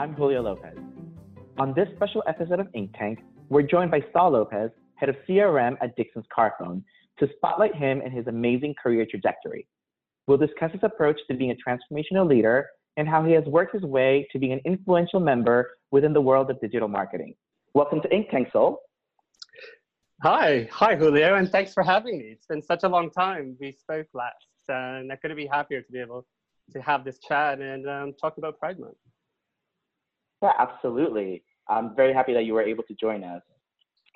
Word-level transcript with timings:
I'm 0.00 0.14
Julio 0.14 0.40
Lopez. 0.40 0.78
On 1.58 1.74
this 1.74 1.86
special 1.94 2.22
episode 2.26 2.58
of 2.58 2.68
Ink 2.72 2.94
Tank, 2.98 3.18
we're 3.50 3.60
joined 3.60 3.90
by 3.90 4.02
Saul 4.14 4.30
Lopez, 4.30 4.70
head 4.94 5.10
of 5.10 5.16
CRM 5.28 5.76
at 5.82 5.94
Dixon's 5.94 6.24
Carphone, 6.34 6.82
to 7.18 7.28
spotlight 7.36 7.74
him 7.74 8.00
and 8.00 8.10
his 8.10 8.26
amazing 8.26 8.74
career 8.82 9.04
trajectory. 9.04 9.68
We'll 10.26 10.38
discuss 10.38 10.72
his 10.72 10.80
approach 10.84 11.20
to 11.28 11.36
being 11.36 11.50
a 11.50 11.54
transformational 11.54 12.26
leader 12.26 12.66
and 12.96 13.06
how 13.06 13.22
he 13.22 13.32
has 13.32 13.44
worked 13.44 13.74
his 13.74 13.82
way 13.82 14.26
to 14.32 14.38
being 14.38 14.52
an 14.52 14.62
influential 14.64 15.20
member 15.20 15.70
within 15.90 16.14
the 16.14 16.20
world 16.22 16.50
of 16.50 16.58
digital 16.62 16.88
marketing. 16.88 17.34
Welcome 17.74 18.00
to 18.00 18.10
Ink 18.10 18.30
Tank, 18.30 18.48
Saul. 18.54 18.80
Hi, 20.22 20.66
hi 20.72 20.96
Julio, 20.96 21.34
and 21.34 21.52
thanks 21.52 21.74
for 21.74 21.82
having 21.82 22.16
me. 22.16 22.24
It's 22.24 22.46
been 22.46 22.62
such 22.62 22.84
a 22.84 22.88
long 22.88 23.10
time. 23.10 23.54
We 23.60 23.72
spoke 23.72 24.06
last, 24.14 24.46
and 24.66 25.12
I 25.12 25.16
couldn't 25.16 25.36
be 25.36 25.46
happier 25.46 25.82
to 25.82 25.92
be 25.92 26.00
able 26.00 26.24
to 26.72 26.80
have 26.80 27.04
this 27.04 27.18
chat 27.18 27.60
and 27.60 27.86
um, 27.86 28.14
talk 28.18 28.38
about 28.38 28.58
Pride 28.58 28.78
Month. 28.80 28.96
Yeah, 30.42 30.52
absolutely. 30.58 31.42
I'm 31.68 31.94
very 31.94 32.12
happy 32.12 32.32
that 32.34 32.44
you 32.44 32.54
were 32.54 32.62
able 32.62 32.82
to 32.84 32.94
join 32.94 33.24
us. 33.24 33.42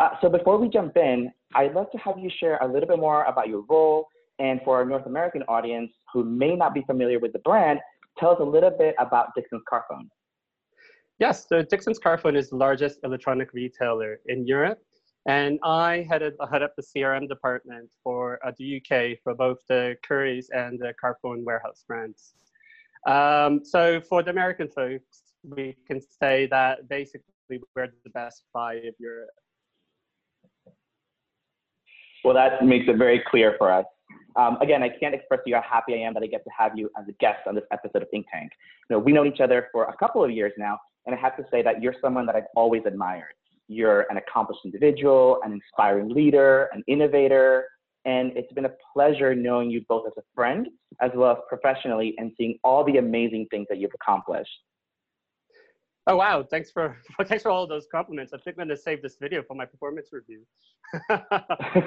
Uh, 0.00 0.10
so 0.20 0.28
before 0.28 0.58
we 0.58 0.68
jump 0.68 0.96
in, 0.96 1.30
I'd 1.54 1.74
love 1.74 1.90
to 1.92 1.98
have 1.98 2.18
you 2.18 2.30
share 2.40 2.58
a 2.58 2.66
little 2.66 2.88
bit 2.88 2.98
more 2.98 3.24
about 3.24 3.48
your 3.48 3.64
role, 3.68 4.08
and 4.38 4.60
for 4.64 4.76
our 4.76 4.84
North 4.84 5.06
American 5.06 5.42
audience 5.44 5.92
who 6.12 6.24
may 6.24 6.56
not 6.56 6.74
be 6.74 6.82
familiar 6.82 7.20
with 7.20 7.32
the 7.32 7.38
brand, 7.40 7.78
tell 8.18 8.30
us 8.30 8.38
a 8.40 8.44
little 8.44 8.70
bit 8.70 8.96
about 8.98 9.28
Dixon's 9.36 9.62
Carphone. 9.70 10.08
Yes, 11.20 11.46
so 11.48 11.62
Dixon's 11.62 12.00
Carphone 12.00 12.36
is 12.36 12.50
the 12.50 12.56
largest 12.56 12.98
electronic 13.04 13.52
retailer 13.52 14.18
in 14.26 14.46
Europe. 14.46 14.80
And 15.26 15.58
I 15.62 16.06
headed 16.10 16.34
head 16.50 16.62
up 16.62 16.74
the 16.76 16.82
CRM 16.82 17.28
department 17.28 17.88
for 18.02 18.38
uh, 18.46 18.52
the 18.58 18.76
UK 18.76 19.18
for 19.22 19.34
both 19.34 19.58
the 19.68 19.96
Currys 20.06 20.46
and 20.52 20.78
the 20.78 20.92
Carphone 21.02 21.44
warehouse 21.44 21.84
brands. 21.86 22.34
Um, 23.06 23.64
so 23.64 24.00
for 24.00 24.22
the 24.22 24.30
American 24.30 24.68
folks, 24.68 25.22
we 25.44 25.76
can 25.86 26.00
say 26.00 26.46
that 26.50 26.88
basically 26.88 27.22
we're 27.74 27.88
the 28.04 28.10
best 28.10 28.44
buy 28.52 28.74
of 28.74 28.94
Europe. 28.98 29.30
Well, 32.24 32.34
that 32.34 32.64
makes 32.64 32.86
it 32.88 32.96
very 32.96 33.22
clear 33.30 33.54
for 33.58 33.70
us. 33.70 33.84
Um, 34.36 34.56
again, 34.60 34.82
I 34.82 34.88
can't 34.88 35.14
express 35.14 35.40
to 35.44 35.50
you 35.50 35.56
how 35.56 35.62
happy 35.62 35.94
I 35.94 35.98
am 35.98 36.14
that 36.14 36.22
I 36.22 36.26
get 36.26 36.42
to 36.44 36.50
have 36.56 36.72
you 36.76 36.90
as 36.98 37.06
a 37.08 37.12
guest 37.12 37.40
on 37.46 37.54
this 37.54 37.64
episode 37.70 38.02
of 38.02 38.08
Ink 38.12 38.26
Tank. 38.32 38.50
You 38.88 38.96
know, 38.96 39.00
we 39.00 39.12
know 39.12 39.24
each 39.24 39.40
other 39.40 39.68
for 39.70 39.84
a 39.84 39.96
couple 39.96 40.24
of 40.24 40.30
years 40.30 40.52
now, 40.56 40.78
and 41.06 41.14
I 41.14 41.18
have 41.18 41.36
to 41.36 41.44
say 41.50 41.62
that 41.62 41.82
you're 41.82 41.94
someone 42.00 42.26
that 42.26 42.34
I've 42.34 42.46
always 42.56 42.82
admired. 42.86 43.34
You're 43.68 44.06
an 44.10 44.16
accomplished 44.16 44.60
individual, 44.64 45.38
an 45.44 45.52
inspiring 45.52 46.08
leader, 46.08 46.68
an 46.72 46.82
innovator, 46.88 47.66
and 48.04 48.32
it's 48.36 48.52
been 48.52 48.66
a 48.66 48.72
pleasure 48.92 49.34
knowing 49.34 49.70
you 49.70 49.82
both 49.88 50.06
as 50.06 50.12
a 50.18 50.22
friend 50.34 50.68
as 51.00 51.10
well 51.14 51.32
as 51.32 51.38
professionally 51.48 52.14
and 52.18 52.32
seeing 52.36 52.58
all 52.64 52.84
the 52.84 52.98
amazing 52.98 53.46
things 53.50 53.66
that 53.70 53.78
you've 53.78 53.94
accomplished. 53.94 54.50
Oh 56.06 56.16
wow! 56.16 56.42
Thanks 56.42 56.70
for 56.70 56.98
thanks 57.26 57.42
for 57.42 57.50
all 57.50 57.66
those 57.66 57.86
compliments. 57.90 58.32
I 58.32 58.38
think 58.38 58.56
I'm 58.58 58.66
gonna 58.66 58.76
save 58.76 59.00
this 59.02 59.16
video 59.20 59.42
for 59.42 59.54
my 59.54 59.64
performance 59.64 60.08
review. 60.12 60.42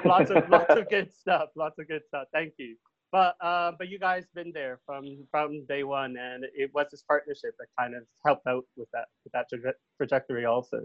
lots 0.04 0.30
of 0.30 0.48
lots 0.48 0.74
of 0.74 0.88
good 0.90 1.12
stuff. 1.12 1.50
Lots 1.54 1.78
of 1.78 1.88
good 1.88 2.02
stuff. 2.06 2.26
Thank 2.32 2.54
you. 2.58 2.76
But 3.12 3.36
uh, 3.40 3.72
but 3.78 3.88
you 3.88 3.98
guys 3.98 4.24
been 4.34 4.52
there 4.52 4.80
from 4.84 5.24
from 5.30 5.64
day 5.66 5.84
one, 5.84 6.16
and 6.16 6.44
it 6.54 6.70
was 6.74 6.86
this 6.90 7.02
partnership 7.02 7.54
that 7.58 7.66
kind 7.78 7.94
of 7.94 8.02
helped 8.26 8.46
out 8.46 8.64
with 8.76 8.88
that 8.92 9.06
with 9.24 9.32
that 9.32 9.46
trajectory 9.96 10.44
also. 10.44 10.82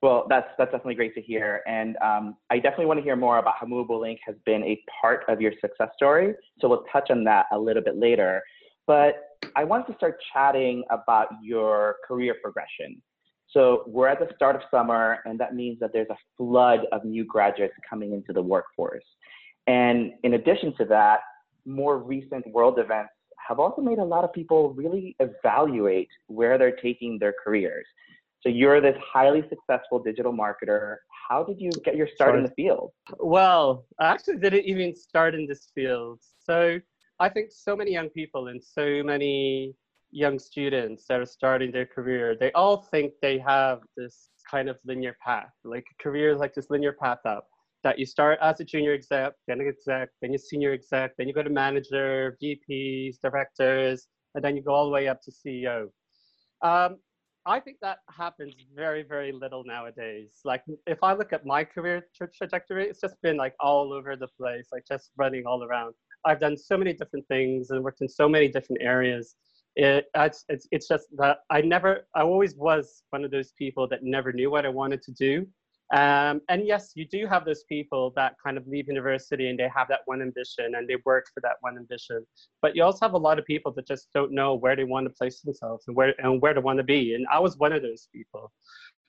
Well, 0.00 0.26
that's 0.30 0.48
that's 0.56 0.70
definitely 0.70 0.94
great 0.94 1.14
to 1.16 1.20
hear, 1.20 1.62
and 1.66 1.96
um, 1.98 2.36
I 2.50 2.58
definitely 2.60 2.86
want 2.86 3.00
to 3.00 3.04
hear 3.04 3.16
more 3.16 3.38
about 3.38 3.54
how 3.60 3.66
Movable 3.66 4.04
Ink 4.04 4.20
has 4.24 4.36
been 4.46 4.62
a 4.62 4.80
part 5.02 5.24
of 5.28 5.40
your 5.40 5.52
success 5.60 5.90
story. 5.94 6.34
So 6.60 6.68
we'll 6.68 6.84
touch 6.90 7.10
on 7.10 7.24
that 7.24 7.46
a 7.52 7.58
little 7.58 7.82
bit 7.82 7.98
later. 7.98 8.42
But 8.86 9.16
I 9.56 9.64
wanted 9.64 9.86
to 9.88 9.94
start 9.96 10.20
chatting 10.32 10.84
about 10.90 11.28
your 11.42 11.96
career 12.06 12.36
progression. 12.42 13.00
So 13.48 13.82
we're 13.86 14.08
at 14.08 14.20
the 14.20 14.28
start 14.36 14.54
of 14.54 14.62
summer, 14.70 15.18
and 15.24 15.38
that 15.40 15.54
means 15.54 15.80
that 15.80 15.92
there's 15.92 16.08
a 16.10 16.16
flood 16.36 16.80
of 16.92 17.04
new 17.04 17.24
graduates 17.24 17.74
coming 17.88 18.12
into 18.12 18.32
the 18.32 18.42
workforce. 18.42 19.04
And 19.66 20.12
in 20.22 20.34
addition 20.34 20.74
to 20.76 20.84
that, 20.86 21.20
more 21.66 21.98
recent 21.98 22.46
world 22.52 22.78
events 22.78 23.12
have 23.48 23.58
also 23.58 23.82
made 23.82 23.98
a 23.98 24.04
lot 24.04 24.22
of 24.22 24.32
people 24.32 24.72
really 24.74 25.16
evaluate 25.18 26.08
where 26.28 26.58
they're 26.58 26.76
taking 26.76 27.18
their 27.18 27.34
careers. 27.42 27.86
So 28.42 28.48
you're 28.48 28.80
this 28.80 28.96
highly 29.12 29.42
successful 29.48 29.98
digital 29.98 30.32
marketer. 30.32 30.96
How 31.28 31.42
did 31.42 31.60
you 31.60 31.70
get 31.84 31.96
your 31.96 32.08
start 32.14 32.36
in 32.36 32.44
the 32.44 32.50
field? 32.50 32.92
Well, 33.18 33.84
I 33.98 34.06
actually 34.06 34.38
didn't 34.38 34.64
even 34.64 34.94
start 34.94 35.34
in 35.34 35.46
this 35.46 35.70
field. 35.74 36.20
So 36.44 36.80
I 37.20 37.28
think 37.28 37.50
so 37.52 37.76
many 37.76 37.92
young 37.92 38.08
people 38.08 38.48
and 38.48 38.62
so 38.64 39.02
many 39.04 39.74
young 40.10 40.38
students 40.38 41.04
that 41.08 41.20
are 41.20 41.26
starting 41.26 41.70
their 41.70 41.84
career, 41.84 42.34
they 42.34 42.50
all 42.52 42.78
think 42.90 43.12
they 43.20 43.38
have 43.38 43.80
this 43.94 44.30
kind 44.50 44.70
of 44.70 44.78
linear 44.86 45.14
path, 45.22 45.52
like 45.62 45.84
a 45.92 46.02
career 46.02 46.30
is 46.32 46.38
like 46.38 46.54
this 46.54 46.70
linear 46.70 46.94
path 46.94 47.20
up. 47.26 47.46
That 47.82 47.98
you 47.98 48.04
start 48.04 48.38
as 48.42 48.60
a 48.60 48.64
junior 48.64 48.92
exec, 48.92 49.32
then 49.46 49.60
an 49.60 49.68
exec, 49.68 50.08
then 50.20 50.32
you 50.32 50.38
senior 50.38 50.72
exec, 50.72 51.12
then 51.16 51.28
you 51.28 51.34
go 51.34 51.42
to 51.42 51.50
manager, 51.50 52.36
VPs, 52.42 53.16
directors, 53.22 54.06
and 54.34 54.44
then 54.44 54.56
you 54.56 54.62
go 54.62 54.72
all 54.72 54.84
the 54.86 54.90
way 54.90 55.08
up 55.08 55.20
to 55.22 55.30
CEO. 55.30 55.88
Um, 56.62 56.98
I 57.46 57.58
think 57.58 57.78
that 57.80 57.98
happens 58.14 58.54
very, 58.74 59.02
very 59.02 59.32
little 59.32 59.64
nowadays. 59.64 60.40
Like, 60.44 60.62
if 60.86 61.02
I 61.02 61.14
look 61.14 61.32
at 61.32 61.46
my 61.46 61.64
career 61.64 62.06
tra- 62.14 62.30
trajectory, 62.30 62.86
it's 62.86 63.00
just 63.00 63.16
been 63.22 63.38
like 63.38 63.54
all 63.60 63.94
over 63.94 64.14
the 64.14 64.28
place, 64.38 64.68
like 64.72 64.84
just 64.86 65.10
running 65.16 65.44
all 65.46 65.64
around. 65.64 65.94
I've 66.24 66.40
done 66.40 66.56
so 66.56 66.76
many 66.76 66.92
different 66.92 67.26
things 67.28 67.70
and 67.70 67.82
worked 67.82 68.00
in 68.00 68.08
so 68.08 68.28
many 68.28 68.48
different 68.48 68.82
areas. 68.82 69.34
It, 69.76 70.06
it's, 70.14 70.44
it's, 70.48 70.88
just 70.88 71.06
that 71.16 71.38
I 71.50 71.60
never, 71.60 72.06
I 72.14 72.22
always 72.22 72.54
was 72.56 73.02
one 73.10 73.24
of 73.24 73.30
those 73.30 73.52
people 73.52 73.86
that 73.88 74.02
never 74.02 74.32
knew 74.32 74.50
what 74.50 74.66
I 74.66 74.68
wanted 74.68 75.02
to 75.02 75.12
do. 75.12 75.46
Um, 75.92 76.40
and 76.48 76.66
yes, 76.66 76.92
you 76.94 77.04
do 77.04 77.26
have 77.26 77.44
those 77.44 77.64
people 77.64 78.12
that 78.14 78.36
kind 78.44 78.56
of 78.56 78.66
leave 78.68 78.86
university 78.86 79.48
and 79.48 79.58
they 79.58 79.68
have 79.74 79.88
that 79.88 80.00
one 80.04 80.22
ambition 80.22 80.76
and 80.76 80.88
they 80.88 80.96
work 81.04 81.26
for 81.34 81.40
that 81.40 81.56
one 81.60 81.76
ambition. 81.76 82.24
But 82.62 82.76
you 82.76 82.84
also 82.84 83.04
have 83.04 83.14
a 83.14 83.18
lot 83.18 83.40
of 83.40 83.44
people 83.44 83.72
that 83.72 83.88
just 83.88 84.08
don't 84.14 84.30
know 84.30 84.54
where 84.54 84.76
they 84.76 84.84
want 84.84 85.06
to 85.06 85.10
place 85.10 85.40
themselves 85.40 85.84
and 85.88 85.96
where 85.96 86.14
and 86.20 86.40
where 86.40 86.54
they 86.54 86.60
want 86.60 86.78
to 86.78 86.84
be. 86.84 87.14
And 87.14 87.26
I 87.32 87.40
was 87.40 87.56
one 87.58 87.72
of 87.72 87.82
those 87.82 88.08
people. 88.14 88.52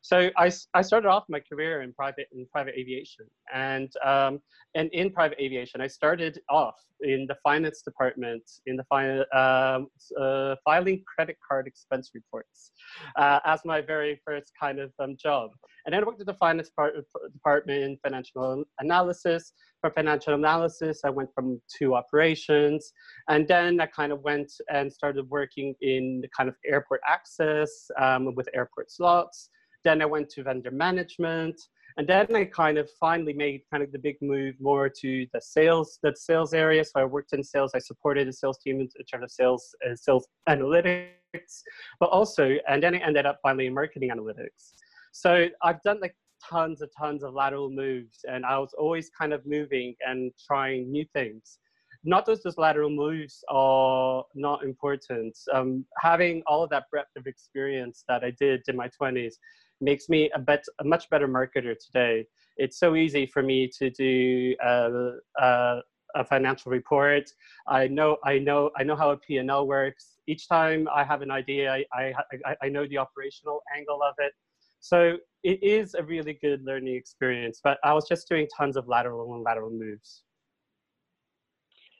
So 0.01 0.29
I, 0.35 0.51
I 0.73 0.81
started 0.81 1.07
off 1.07 1.25
my 1.29 1.39
career 1.39 1.84
in 1.84 1.94
private 1.94 2.28
in 2.31 2.47
private 2.51 2.73
aviation, 2.75 3.25
and 3.53 3.89
um, 4.03 4.39
and 4.73 4.89
in 4.94 5.12
private 5.12 5.39
aviation, 5.39 5.79
I 5.79 5.88
started 5.88 6.39
off 6.50 6.75
in 7.01 7.25
the 7.28 7.35
finance 7.44 7.81
department 7.81 8.44
in 8.66 8.78
the 8.78 9.25
uh, 9.35 9.79
uh, 10.19 10.56
filing 10.63 11.03
credit 11.13 11.38
card 11.47 11.67
expense 11.67 12.12
reports 12.13 12.72
uh, 13.16 13.39
as 13.45 13.62
my 13.66 13.81
very 13.81 14.19
first 14.25 14.51
kind 14.59 14.79
of 14.79 14.91
um, 15.00 15.16
job. 15.17 15.51
And 15.85 15.94
then 15.94 16.03
I 16.03 16.06
worked 16.06 16.22
at 16.22 16.28
the 16.28 16.35
finance 16.35 16.69
part, 16.69 16.94
department 17.33 17.83
in 17.83 17.97
financial 18.03 18.63
analysis. 18.79 19.53
For 19.81 19.89
financial 19.89 20.35
analysis, 20.35 21.01
I 21.03 21.09
went 21.09 21.29
from 21.33 21.59
two 21.75 21.95
operations, 21.95 22.94
and 23.29 23.47
then 23.47 23.81
I 23.81 23.88
kind 23.88 24.12
of 24.12 24.22
went 24.22 24.51
and 24.69 24.94
started 24.94 25.28
working 25.29 25.73
in 25.81 26.22
the 26.22 26.28
kind 26.38 26.47
of 26.47 26.56
airport 26.66 27.01
access 27.07 27.89
um, 28.00 28.35
with 28.35 28.47
airport 28.53 28.91
slots. 28.91 29.50
Then 29.84 30.02
I 30.02 30.06
went 30.06 30.30
to 30.31 30.44
vendor 30.44 30.72
management. 30.72 31.59
And 31.97 32.08
then 32.08 32.34
I 32.36 32.46
kind 32.46 32.78
of 32.78 32.89
finally 33.00 33.33
made 33.33 33.62
kind 33.69 33.83
of 33.83 33.92
the 33.92 34.00
big 34.00 34.16
move 34.22 34.56
more 34.60 34.89
to 34.89 35.28
the 35.33 35.42
sales, 35.42 36.00
the 36.01 36.16
sales 36.16 36.54
area. 36.54 36.86
So 36.86 36.92
I 36.95 37.06
worked 37.06 37.33
in 37.33 37.44
sales. 37.44 37.72
I 37.75 37.80
supported 37.80 38.28
the 38.28 38.33
sales 38.33 38.60
team 38.60 38.80
in 38.80 38.88
terms 39.06 39.24
of 39.24 39.31
sales, 39.31 39.75
uh, 39.86 39.95
sales 39.95 40.28
analytics, 40.48 41.63
but 42.00 42.07
also, 42.07 42.57
and 42.68 42.81
then 42.81 42.95
I 42.95 43.00
ended 43.00 43.25
up 43.25 43.39
finally 43.44 43.68
in 43.68 43.74
marketing 43.74 44.10
analytics. 44.10 44.74
So 45.12 45.48
I've 45.62 45.81
done 45.81 46.00
like 46.00 46.16
tons 46.42 46.81
and 46.81 46.89
tons 46.98 47.24
of 47.24 47.34
lateral 47.34 47.69
moves, 47.69 48.19
and 48.30 48.45
I 48.45 48.57
was 48.57 48.74
always 48.77 49.10
kind 49.10 49.34
of 49.34 49.45
moving 49.45 49.95
and 50.07 50.31
trying 50.48 50.92
new 50.92 51.06
things. 51.13 51.60
Not 52.04 52.25
just 52.25 52.44
those 52.44 52.57
lateral 52.57 52.89
moves 52.89 53.44
are 53.50 54.24
not 54.34 54.63
important. 54.63 55.38
Um, 55.54 55.86
having 56.00 56.42
all 56.48 56.63
of 56.63 56.69
that 56.72 56.86
breadth 56.89 57.12
of 57.16 57.27
experience 57.27 58.04
that 58.07 58.24
I 58.24 58.31
did 58.39 58.62
in 58.68 58.75
my 58.75 58.89
20s 59.00 59.34
makes 59.81 60.10
me 60.10 60.30
a, 60.33 60.39
bet, 60.39 60.63
a 60.80 60.83
much 60.83 61.10
better 61.10 61.28
marketer 61.28 61.75
today. 61.78 62.25
It's 62.57 62.78
so 62.78 62.95
easy 62.95 63.25
for 63.25 63.42
me 63.42 63.69
to 63.80 63.89
do 63.89 64.56
uh, 64.63 65.12
uh, 65.42 65.81
a 66.16 66.25
financial 66.25 66.72
report. 66.72 67.30
I 67.68 67.88
know, 67.88 68.18
I 68.24 68.39
know, 68.39 68.69
I 68.78 68.83
know 68.83 68.95
how 68.95 69.12
a 69.12 69.18
P&L 69.18 69.68
works. 69.68 70.18
Each 70.28 70.48
time 70.48 70.88
I 70.94 71.04
have 71.04 71.22
an 71.22 71.31
idea, 71.31 71.74
I, 71.94 72.13
I, 72.45 72.56
I 72.62 72.69
know 72.69 72.86
the 72.88 72.98
operational 72.98 73.62
angle 73.75 74.01
of 74.04 74.16
it. 74.19 74.33
So 74.80 75.18
it 75.44 75.62
is 75.63 75.94
a 75.94 76.04
really 76.04 76.38
good 76.42 76.63
learning 76.63 76.95
experience, 76.95 77.62
but 77.63 77.77
I 77.84 77.94
was 77.94 78.07
just 78.07 78.27
doing 78.27 78.48
tons 78.56 78.77
of 78.77 78.88
lateral 78.88 79.34
and 79.34 79.44
lateral 79.44 79.72
moves. 79.72 80.24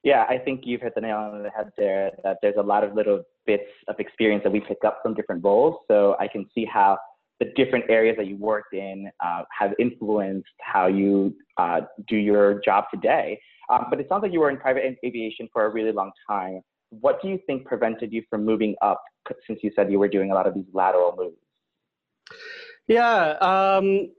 Yeah, 0.04 0.25
I 0.27 0.39
think 0.39 0.62
you've 0.66 0.81
hit 0.81 0.95
the 0.95 1.01
nail 1.01 1.18
on 1.18 1.44
the 1.44 1.51
head 1.51 1.72
there, 1.77 2.12
that 2.24 2.38
there's 2.42 2.56
a 2.57 2.63
lot 2.63 2.84
of 2.84 2.95
little 2.95 3.22
bits 3.45 3.69
of 3.88 4.00
experience 4.00 4.44
that 4.44 4.51
we 4.51 4.60
pick 4.60 4.80
up 4.84 5.00
from 5.04 5.13
different 5.13 5.44
roles. 5.44 5.77
So 5.88 6.16
I 6.19 6.27
can 6.27 6.48
see 6.56 6.66
how 6.66 6.98
the 7.41 7.51
different 7.55 7.85
areas 7.89 8.15
that 8.17 8.27
you 8.27 8.38
worked 8.38 8.75
in 8.75 9.09
uh, 9.19 9.41
have 9.57 9.73
influenced 9.79 10.53
how 10.61 10.85
you 10.85 11.35
uh, 11.57 11.81
do 12.07 12.15
your 12.15 12.61
job 12.63 12.85
today. 12.93 13.41
Um, 13.67 13.88
but 13.89 13.99
it 13.99 14.07
sounds 14.07 14.21
like 14.21 14.31
you 14.31 14.41
were 14.41 14.51
in 14.51 14.57
private 14.57 14.83
aviation 15.03 15.49
for 15.51 15.65
a 15.65 15.69
really 15.69 15.91
long 15.91 16.11
time. 16.29 16.61
what 16.89 17.19
do 17.21 17.29
you 17.29 17.39
think 17.47 17.65
prevented 17.65 18.11
you 18.13 18.21
from 18.29 18.45
moving 18.45 18.75
up 18.81 19.01
since 19.47 19.59
you 19.63 19.71
said 19.75 19.91
you 19.91 19.97
were 19.97 20.09
doing 20.09 20.29
a 20.29 20.35
lot 20.35 20.45
of 20.45 20.53
these 20.53 20.69
lateral 20.71 21.15
moves? 21.17 21.41
Yeah, 22.88 23.31
um, 23.51 24.11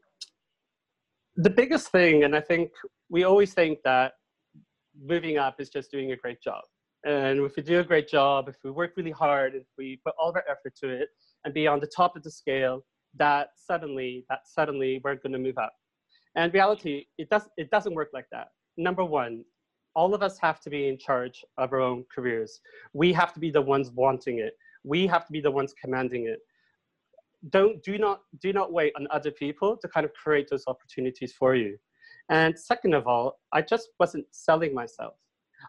the 1.36 1.50
biggest 1.50 1.92
thing, 1.92 2.24
and 2.24 2.34
I 2.34 2.40
think 2.40 2.70
we 3.08 3.22
always 3.22 3.54
think 3.54 3.78
that 3.84 4.14
moving 5.00 5.38
up 5.38 5.60
is 5.60 5.68
just 5.70 5.92
doing 5.92 6.10
a 6.10 6.16
great 6.16 6.42
job. 6.42 6.62
And 7.04 7.40
if 7.40 7.54
we 7.56 7.62
do 7.62 7.78
a 7.78 7.84
great 7.84 8.08
job, 8.08 8.48
if 8.48 8.56
we 8.64 8.70
work 8.70 8.94
really 8.96 9.10
hard, 9.10 9.54
if 9.54 9.66
we 9.78 10.00
put 10.04 10.14
all 10.18 10.30
of 10.30 10.36
our 10.36 10.44
effort 10.50 10.74
to 10.82 10.88
it 10.88 11.08
and 11.44 11.54
be 11.54 11.66
on 11.66 11.78
the 11.78 11.90
top 11.94 12.16
of 12.16 12.22
the 12.22 12.30
scale, 12.30 12.82
that 13.18 13.50
suddenly, 13.56 14.24
that 14.28 14.40
suddenly 14.46 15.00
we're 15.04 15.16
going 15.16 15.32
to 15.32 15.38
move 15.38 15.58
up. 15.58 15.72
And 16.36 16.52
reality, 16.52 17.06
it, 17.18 17.28
does, 17.28 17.48
it 17.56 17.70
doesn't 17.70 17.94
work 17.94 18.10
like 18.12 18.26
that. 18.32 18.48
Number 18.76 19.04
one, 19.04 19.44
all 19.94 20.14
of 20.14 20.22
us 20.22 20.38
have 20.38 20.60
to 20.60 20.70
be 20.70 20.88
in 20.88 20.98
charge 20.98 21.44
of 21.58 21.72
our 21.72 21.80
own 21.80 22.04
careers. 22.14 22.60
We 22.94 23.12
have 23.12 23.34
to 23.34 23.40
be 23.40 23.50
the 23.50 23.60
ones 23.60 23.90
wanting 23.90 24.38
it. 24.38 24.54
We 24.84 25.06
have 25.06 25.26
to 25.26 25.32
be 25.32 25.40
the 25.40 25.50
ones 25.50 25.74
commanding 25.80 26.26
it. 26.26 26.38
Don't, 27.50 27.82
do, 27.82 27.98
not, 27.98 28.20
do 28.40 28.52
not 28.52 28.72
wait 28.72 28.92
on 28.96 29.06
other 29.10 29.30
people 29.30 29.76
to 29.76 29.88
kind 29.88 30.06
of 30.06 30.12
create 30.14 30.48
those 30.48 30.64
opportunities 30.66 31.32
for 31.32 31.54
you. 31.54 31.76
And 32.30 32.58
second 32.58 32.94
of 32.94 33.06
all, 33.06 33.40
I 33.52 33.62
just 33.62 33.90
wasn't 33.98 34.26
selling 34.30 34.72
myself. 34.72 35.14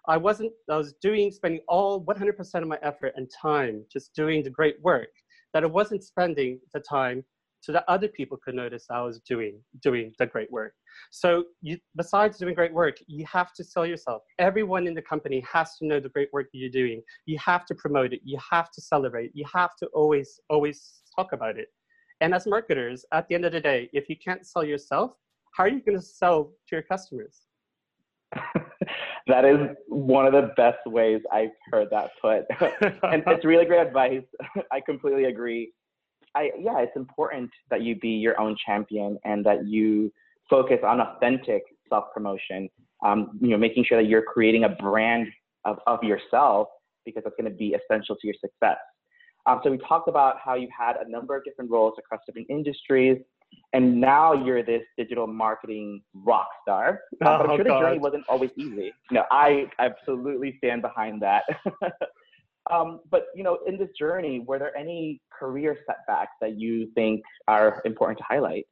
I 0.08 0.18
wasn't, 0.18 0.54
I 0.70 0.78
was 0.78 0.94
doing, 1.02 1.32
spending 1.32 1.62
all 1.68 2.04
100% 2.06 2.62
of 2.62 2.68
my 2.68 2.80
effort 2.82 3.14
and 3.16 3.30
time 3.30 3.84
just 3.92 4.14
doing 4.16 4.44
the 4.44 4.50
great 4.50 4.82
work 4.82 5.10
that 5.54 5.64
I 5.64 5.68
wasn't 5.68 6.04
spending 6.04 6.60
the 6.74 6.80
time 6.80 7.24
so 7.64 7.72
that 7.72 7.86
other 7.88 8.10
people 8.10 8.38
could 8.44 8.56
notice 8.56 8.88
I 8.90 9.02
was 9.02 9.22
doing, 9.22 9.62
doing 9.82 10.12
the 10.20 10.26
great 10.26 10.52
work. 10.52 10.74
So 11.12 11.46
you, 11.62 11.78
besides 11.96 12.38
doing 12.38 12.56
great 12.56 12.74
work, 12.74 12.98
you 13.08 13.26
have 13.26 13.54
to 13.54 13.64
sell 13.64 13.86
yourself. 13.86 14.22
Everyone 14.38 14.86
in 14.86 14.94
the 14.94 15.02
company 15.02 15.42
has 15.50 15.78
to 15.78 15.88
know 15.88 16.02
the 16.02 16.10
great 16.10 16.28
work 16.34 16.48
you're 16.52 16.70
doing. 16.70 17.02
You 17.26 17.40
have 17.40 17.66
to 17.68 17.76
promote 17.76 18.12
it. 18.12 18.20
You 18.26 18.38
have 18.52 18.70
to 18.72 18.82
celebrate. 18.82 19.32
You 19.34 19.46
have 19.54 19.78
to 19.78 19.86
always, 19.94 20.42
always 20.50 21.02
talk 21.16 21.32
about 21.32 21.58
it. 21.58 21.70
And 22.20 22.34
as 22.34 22.46
marketers, 22.46 23.06
at 23.14 23.30
the 23.30 23.36
end 23.36 23.46
of 23.46 23.54
the 23.54 23.62
day, 23.62 23.90
if 23.94 24.10
you 24.10 24.18
can't 24.18 24.46
sell 24.46 24.66
yourself, 24.66 25.14
how 25.56 25.64
are 25.64 25.70
you 25.70 25.82
going 25.82 25.98
to 25.98 26.06
sell 26.06 26.52
to 26.68 26.76
your 26.76 26.82
customers? 26.82 27.44
that 29.28 29.46
is 29.46 29.58
one 29.88 30.26
of 30.26 30.34
the 30.34 30.52
best 30.56 30.80
ways 30.86 31.22
I've 31.32 31.50
heard 31.72 31.90
that 31.92 32.12
put. 32.22 32.46
and 33.04 33.24
it's 33.28 33.46
really 33.46 33.66
great 33.66 33.86
advice. 33.86 34.24
I 34.72 34.82
completely 34.82 35.26
agree. 35.26 35.72
I, 36.36 36.50
yeah, 36.60 36.80
it's 36.80 36.96
important 36.96 37.52
that 37.70 37.82
you 37.82 37.96
be 38.00 38.10
your 38.10 38.40
own 38.40 38.56
champion 38.66 39.20
and 39.24 39.46
that 39.46 39.68
you 39.68 40.12
focus 40.50 40.80
on 40.84 41.00
authentic 41.00 41.64
self 41.90 42.06
promotion. 42.14 42.70
Um, 43.06 43.38
you 43.42 43.50
know, 43.50 43.58
making 43.58 43.84
sure 43.84 44.02
that 44.02 44.08
you're 44.08 44.24
creating 44.24 44.64
a 44.64 44.70
brand 44.70 45.28
of, 45.66 45.78
of 45.88 46.02
yourself 46.04 46.70
because 47.06 47.24
that's 47.24 47.36
going 47.38 47.52
to 47.52 47.58
be 47.58 47.76
essential 47.76 48.16
to 48.16 48.28
your 48.28 48.36
success. 48.40 48.78
Um, 49.46 49.60
so 49.64 49.72
we 49.72 49.78
talked 49.78 50.08
about 50.08 50.38
how 50.44 50.56
you 50.56 50.70
had 50.78 50.96
a 51.06 51.10
number 51.10 51.36
of 51.36 51.44
different 51.44 51.70
roles 51.70 51.94
across 52.00 52.22
different 52.26 52.48
industries, 52.50 53.18
and 53.74 54.00
now 54.00 54.34
you're 54.34 54.64
this 54.64 54.84
digital 54.98 55.28
marketing 55.28 56.04
rock 56.14 56.48
star. 56.62 57.02
Oh, 57.14 57.18
but 57.20 57.50
I'm 57.50 57.58
sure 57.58 57.66
God. 57.66 57.76
the 57.76 57.86
journey 57.86 58.00
wasn't 58.00 58.26
always 58.30 58.52
easy. 58.58 58.94
No, 59.12 59.24
I 59.32 59.68
absolutely 59.80 60.56
stand 60.58 60.82
behind 60.82 61.22
that. 61.22 61.44
um, 62.72 63.02
but 63.10 63.28
you 63.36 63.44
know, 63.44 63.60
in 63.68 63.78
this 63.78 63.90
journey, 63.98 64.40
were 64.40 64.60
there 64.60 64.76
any 64.78 65.22
career 65.38 65.78
setbacks 65.88 66.34
that 66.42 66.60
you 66.60 66.92
think 66.96 67.22
are 67.48 67.82
important 67.86 68.20
to 68.20 68.24
highlight? 68.24 68.68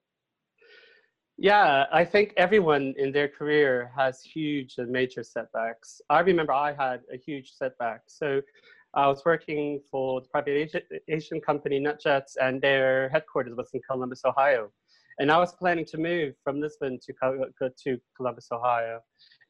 Yeah, 1.38 1.86
I 1.92 2.06
think 2.06 2.34
everyone 2.38 2.94
in 2.98 3.12
their 3.12 3.28
career 3.28 3.92
has 3.98 4.22
huge 4.22 4.76
and 4.78 4.92
major 4.92 5.24
setbacks. 5.24 6.00
I 6.10 6.20
remember 6.20 6.54
I 6.54 6.72
had 6.72 7.02
a 7.12 7.18
huge 7.18 7.54
setback. 7.54 8.02
So 8.06 8.42
I 8.94 9.08
was 9.08 9.24
working 9.26 9.82
for 9.90 10.22
the 10.22 10.28
private 10.28 10.74
Asian 11.08 11.40
company 11.40 11.80
NetJets, 11.80 12.36
and 12.42 12.62
their 12.62 13.10
headquarters 13.10 13.56
was 13.56 13.70
in 13.74 13.82
Columbus, 13.90 14.22
Ohio. 14.26 14.72
And 15.20 15.32
I 15.32 15.38
was 15.38 15.54
planning 15.54 15.86
to 15.86 15.98
move 15.98 16.36
from 16.44 16.60
Lisbon 16.60 17.00
to 17.06 17.14
to 17.84 17.98
Columbus, 18.18 18.48
Ohio, 18.52 19.02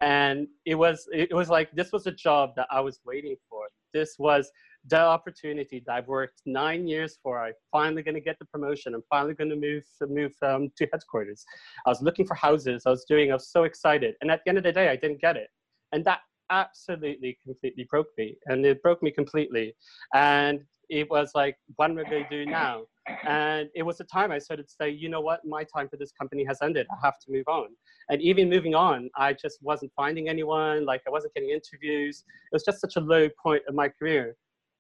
and 0.01 0.47
it 0.65 0.75
was 0.75 1.07
it 1.13 1.33
was 1.33 1.49
like 1.49 1.71
this 1.71 1.91
was 1.91 2.07
a 2.07 2.11
job 2.11 2.51
that 2.55 2.67
I 2.71 2.81
was 2.81 2.99
waiting 3.05 3.35
for. 3.49 3.67
This 3.93 4.15
was 4.19 4.51
the 4.87 4.99
opportunity 4.99 5.81
that 5.85 5.93
I've 5.93 6.07
worked 6.07 6.41
nine 6.45 6.87
years 6.87 7.17
for. 7.21 7.39
I'm 7.43 7.53
finally 7.71 8.01
going 8.01 8.15
to 8.15 8.21
get 8.21 8.39
the 8.39 8.45
promotion. 8.45 8.95
I'm 8.95 9.03
finally 9.09 9.35
going 9.35 9.49
to 9.49 9.55
move 9.55 9.83
move 10.09 10.33
um, 10.41 10.69
to 10.77 10.87
headquarters. 10.91 11.45
I 11.85 11.89
was 11.89 12.01
looking 12.01 12.25
for 12.25 12.35
houses. 12.35 12.83
I 12.85 12.89
was 12.89 13.05
doing. 13.07 13.31
I 13.31 13.35
was 13.35 13.49
so 13.49 13.63
excited, 13.63 14.15
and 14.21 14.29
at 14.29 14.41
the 14.43 14.49
end 14.49 14.57
of 14.57 14.63
the 14.63 14.71
day, 14.71 14.89
I 14.89 14.95
didn't 14.95 15.21
get 15.21 15.37
it. 15.37 15.47
And 15.93 16.03
that 16.05 16.19
absolutely 16.51 17.37
completely 17.43 17.87
broke 17.89 18.09
me 18.17 18.35
and 18.47 18.65
it 18.65 18.83
broke 18.83 19.01
me 19.01 19.09
completely. 19.09 19.73
And 20.13 20.61
it 20.89 21.09
was 21.09 21.31
like 21.33 21.55
what 21.77 21.89
am 21.89 21.97
i 21.97 22.03
going 22.03 22.25
to 22.25 22.29
do 22.29 22.45
now? 22.45 22.83
And 23.25 23.69
it 23.73 23.83
was 23.83 23.99
a 23.99 24.03
time 24.03 24.31
i 24.31 24.37
started 24.37 24.67
to 24.67 24.73
say 24.79 24.89
you 24.89 25.09
know 25.09 25.21
what? 25.21 25.43
My 25.45 25.63
time 25.63 25.87
for 25.89 25.97
this 25.97 26.11
company 26.11 26.43
has 26.43 26.59
ended. 26.61 26.85
I 26.91 26.97
have 27.03 27.17
to 27.25 27.31
move 27.31 27.47
on. 27.47 27.69
And 28.09 28.21
even 28.21 28.49
moving 28.49 28.75
on 28.75 29.09
i 29.15 29.33
just 29.33 29.57
wasn't 29.61 29.91
finding 29.95 30.29
anyone 30.29 30.85
like 30.85 31.01
i 31.07 31.09
wasn't 31.09 31.33
getting 31.33 31.49
interviews. 31.49 32.23
It 32.51 32.55
was 32.55 32.63
just 32.63 32.81
such 32.81 32.97
a 32.97 33.01
low 33.01 33.29
point 33.41 33.63
of 33.67 33.73
my 33.73 33.87
career. 33.89 34.35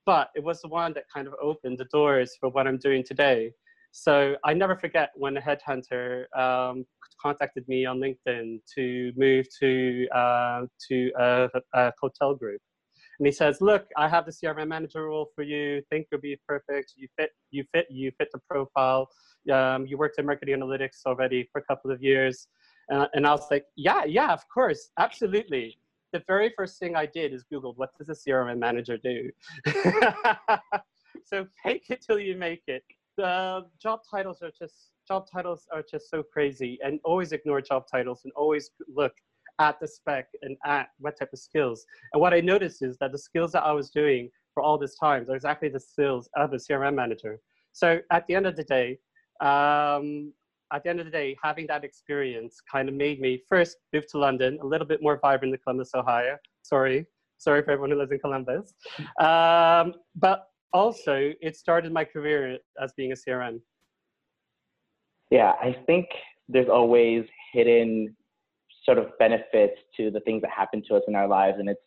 But 0.05 0.29
it 0.35 0.43
was 0.43 0.61
the 0.61 0.67
one 0.67 0.93
that 0.93 1.05
kind 1.13 1.27
of 1.27 1.33
opened 1.41 1.77
the 1.77 1.85
doors 1.85 2.35
for 2.39 2.49
what 2.49 2.67
i'm 2.67 2.77
doing 2.77 3.03
today 3.03 3.51
so 3.91 4.35
I 4.45 4.53
never 4.53 4.75
forget 4.75 5.11
when 5.15 5.35
a 5.37 5.41
headhunter 5.41 6.25
um, 6.37 6.85
contacted 7.21 7.67
me 7.67 7.85
on 7.85 7.99
LinkedIn 7.99 8.59
to 8.75 9.11
move 9.17 9.45
to 9.59 10.07
uh, 10.15 10.61
to 10.89 11.11
a, 11.19 11.49
a, 11.73 11.91
hotel 11.99 12.33
group, 12.33 12.61
and 13.19 13.27
he 13.27 13.31
says, 13.33 13.59
"Look, 13.59 13.85
I 13.97 14.07
have 14.07 14.25
the 14.25 14.31
CRM 14.31 14.69
manager 14.69 15.05
role 15.05 15.29
for 15.35 15.43
you. 15.43 15.81
Think 15.89 16.07
you'll 16.11 16.21
be 16.21 16.39
perfect. 16.47 16.93
You 16.95 17.09
fit. 17.17 17.31
You 17.51 17.65
fit. 17.73 17.87
You 17.89 18.11
fit 18.17 18.29
the 18.31 18.39
profile. 18.49 19.09
Um, 19.51 19.85
you 19.85 19.97
worked 19.97 20.19
in 20.19 20.25
marketing 20.25 20.57
analytics 20.57 21.05
already 21.05 21.49
for 21.51 21.59
a 21.59 21.65
couple 21.65 21.91
of 21.91 22.01
years." 22.01 22.47
Uh, 22.91 23.07
and 23.13 23.27
I 23.27 23.31
was 23.31 23.45
like, 23.51 23.65
"Yeah, 23.75 24.05
yeah, 24.05 24.31
of 24.31 24.47
course, 24.47 24.91
absolutely." 24.97 25.77
The 26.13 26.23
very 26.27 26.51
first 26.57 26.77
thing 26.77 26.95
I 26.95 27.05
did 27.05 27.33
is 27.33 27.43
Googled, 27.51 27.75
"What 27.75 27.89
does 27.97 28.07
a 28.07 28.15
CRM 28.15 28.57
manager 28.57 28.97
do?" 28.97 29.29
so 31.25 31.45
fake 31.61 31.85
it 31.89 32.01
till 32.01 32.19
you 32.19 32.37
make 32.37 32.63
it 32.67 32.83
the 33.17 33.65
job 33.81 33.99
titles 34.09 34.41
are 34.41 34.51
just 34.57 34.91
job 35.07 35.27
titles 35.31 35.67
are 35.73 35.83
just 35.89 36.09
so 36.09 36.23
crazy 36.23 36.79
and 36.83 36.99
always 37.03 37.31
ignore 37.31 37.61
job 37.61 37.83
titles 37.91 38.21
and 38.23 38.31
always 38.35 38.71
look 38.87 39.13
at 39.59 39.79
the 39.79 39.87
spec 39.87 40.27
and 40.41 40.57
at 40.65 40.89
what 40.99 41.17
type 41.19 41.29
of 41.33 41.39
skills. 41.39 41.85
And 42.13 42.21
what 42.21 42.33
I 42.33 42.39
noticed 42.39 42.81
is 42.81 42.97
that 42.99 43.11
the 43.11 43.17
skills 43.17 43.51
that 43.51 43.63
I 43.63 43.71
was 43.71 43.89
doing 43.89 44.29
for 44.53 44.63
all 44.63 44.77
this 44.77 44.95
time 44.97 45.25
are 45.29 45.35
exactly 45.35 45.69
the 45.69 45.79
skills 45.79 46.29
of 46.35 46.53
a 46.53 46.57
CRM 46.57 46.95
manager. 46.95 47.39
So 47.71 47.99
at 48.11 48.25
the 48.27 48.35
end 48.35 48.47
of 48.47 48.55
the 48.55 48.63
day, 48.63 48.99
um, 49.41 50.33
at 50.73 50.83
the 50.83 50.89
end 50.89 50.99
of 50.99 51.05
the 51.05 51.11
day, 51.11 51.35
having 51.43 51.67
that 51.67 51.83
experience 51.83 52.61
kind 52.71 52.87
of 52.87 52.95
made 52.95 53.19
me 53.19 53.41
first 53.49 53.77
move 53.93 54.07
to 54.11 54.17
London, 54.17 54.57
a 54.61 54.65
little 54.65 54.87
bit 54.87 55.01
more 55.01 55.19
vibrant 55.21 55.53
in 55.53 55.59
Columbus, 55.63 55.91
Ohio. 55.93 56.37
Sorry, 56.63 57.05
sorry 57.37 57.61
for 57.63 57.71
everyone 57.71 57.91
who 57.91 57.97
lives 57.97 58.11
in 58.11 58.19
Columbus. 58.19 58.73
Um, 59.19 59.95
but 60.15 60.47
also 60.73 61.31
it 61.41 61.55
started 61.55 61.91
my 61.91 62.03
career 62.03 62.57
as 62.81 62.91
being 62.97 63.11
a 63.11 63.15
crm 63.15 63.59
yeah 65.29 65.53
i 65.61 65.75
think 65.85 66.05
there's 66.47 66.69
always 66.69 67.25
hidden 67.53 68.15
sort 68.85 68.97
of 68.97 69.17
benefits 69.19 69.79
to 69.95 70.09
the 70.11 70.19
things 70.21 70.41
that 70.41 70.51
happen 70.51 70.81
to 70.87 70.95
us 70.95 71.03
in 71.07 71.15
our 71.15 71.27
lives 71.27 71.57
and 71.59 71.69
it's 71.69 71.81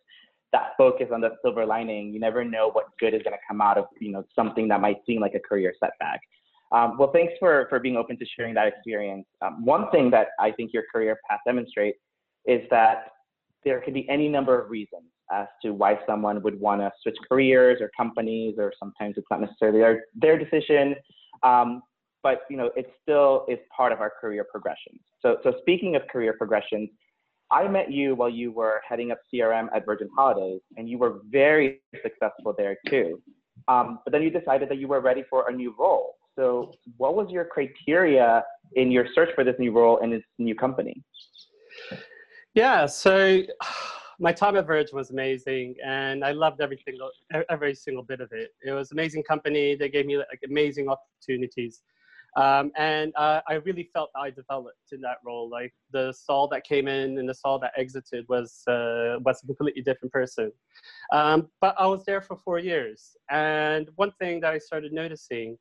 that 0.55 0.71
focus 0.79 1.09
on 1.13 1.21
the 1.21 1.31
silver 1.43 1.67
lining. 1.67 2.15
You 2.15 2.21
never 2.21 2.45
know 2.45 2.71
what 2.71 2.87
good 3.01 3.13
is 3.13 3.23
going 3.25 3.35
to 3.35 3.43
come 3.47 3.61
out 3.61 3.77
of 3.77 3.87
you 4.01 4.13
know 4.13 4.25
something 4.35 4.69
that 4.69 4.81
might 4.81 4.99
seem 5.05 5.21
like 5.21 5.35
a 5.35 5.41
career 5.41 5.75
setback. 5.81 6.21
Um, 6.73 6.97
well 6.97 7.11
thanks 7.13 7.35
for 7.41 7.67
for 7.69 7.81
being 7.81 7.97
open 7.97 8.17
to 8.19 8.25
sharing 8.37 8.55
that 8.55 8.69
experience. 8.69 9.27
Um, 9.43 9.65
one 9.65 9.91
thing 9.91 10.11
that 10.13 10.29
i 10.41 10.51
think 10.53 10.73
your 10.73 10.85
career 10.91 11.19
path 11.29 11.41
demonstrates 11.45 11.99
is 12.47 12.63
that 12.71 13.09
there 13.65 13.81
can 13.81 13.93
be 13.93 14.09
any 14.09 14.29
number 14.29 14.59
of 14.61 14.71
reasons 14.71 15.05
as 15.35 15.47
to 15.63 15.73
why 15.73 15.99
someone 16.07 16.43
would 16.43 16.59
want 16.61 16.81
to 16.81 16.91
switch 17.03 17.17
careers 17.29 17.81
or 17.81 17.91
companies, 17.97 18.55
or 18.59 18.73
sometimes 18.79 19.15
it's 19.17 19.27
not 19.31 19.41
necessarily 19.41 19.81
their, 19.81 20.05
their 20.15 20.39
decision. 20.39 20.95
Um, 21.43 21.83
but 22.23 22.43
you 22.49 22.57
know, 22.57 22.71
it 22.77 22.93
still 23.03 23.45
is 23.49 23.59
part 23.77 23.93
of 23.93 24.01
our 24.01 24.13
career 24.21 24.47
progression. 24.51 24.99
So, 25.21 25.39
so 25.43 25.55
speaking 25.61 25.97
of 25.97 26.03
career 26.09 26.35
progressions, 26.37 26.89
I 27.51 27.69
met 27.69 27.93
you 27.93 28.15
while 28.15 28.31
you 28.31 28.51
were 28.51 28.81
heading 28.89 29.11
up 29.11 29.19
CRM 29.33 29.69
at 29.75 29.85
Virgin 29.85 30.09
Holidays, 30.17 30.61
and 30.77 30.89
you 30.89 30.99
were 30.99 31.21
very 31.31 31.81
successful 32.03 32.55
there 32.57 32.77
too. 32.89 33.21
Um, 33.69 34.01
but 34.05 34.13
then 34.13 34.23
you 34.23 34.31
decided 34.31 34.69
that 34.71 34.79
you 34.79 34.89
were 34.89 35.01
ready 35.01 35.25
for 35.29 35.49
a 35.49 35.53
new 35.53 35.75
role. 35.79 36.17
So, 36.37 36.73
what 36.97 37.15
was 37.15 37.31
your 37.31 37.45
criteria 37.45 38.43
in 38.75 38.91
your 38.91 39.07
search 39.15 39.31
for 39.35 39.45
this 39.45 39.55
new 39.59 39.73
role 39.73 39.99
in 39.99 40.11
this 40.11 40.23
new 40.39 40.55
company? 40.55 41.03
Yeah, 42.55 42.87
so 42.87 43.43
my 44.25 44.33
time 44.33 44.57
at 44.57 44.67
Verge 44.67 44.91
was 44.91 45.11
amazing, 45.11 45.75
and 45.85 46.25
I 46.25 46.33
loved 46.33 46.63
every 46.63 46.79
single 46.83 47.11
every 47.51 47.75
single 47.75 48.03
bit 48.03 48.21
of 48.23 48.31
it. 48.33 48.49
It 48.65 48.73
was 48.73 48.91
amazing 48.91 49.23
company. 49.23 49.77
They 49.77 49.91
gave 49.91 50.07
me 50.07 50.17
like 50.17 50.43
amazing 50.49 50.89
opportunities. 50.89 51.83
Um, 52.37 52.73
and 52.77 53.13
uh, 53.17 53.43
I 53.47 53.55
really 53.67 53.91
felt 53.93 54.11
I 54.17 54.31
developed 54.31 54.89
in 54.93 55.01
that 55.03 55.19
role. 55.25 55.49
Like 55.49 55.75
the 55.93 56.13
Saul 56.13 56.49
that 56.49 56.65
came 56.65 56.89
in 56.89 57.19
and 57.19 57.29
the 57.29 57.35
Saul 57.35 57.59
that 57.61 57.73
exited 57.77 58.25
was 58.31 58.63
uh, 58.67 59.21
was 59.27 59.43
a 59.43 59.47
completely 59.47 59.83
different 59.83 60.11
person. 60.11 60.51
Um, 61.13 61.49
but 61.61 61.75
I 61.79 61.87
was 61.87 62.03
there 62.07 62.23
for 62.23 62.37
four 62.37 62.59
years, 62.59 63.17
and 63.31 63.91
one 63.97 64.13
thing 64.19 64.41
that 64.41 64.53
I 64.55 64.59
started 64.59 64.91
noticing 64.95 65.59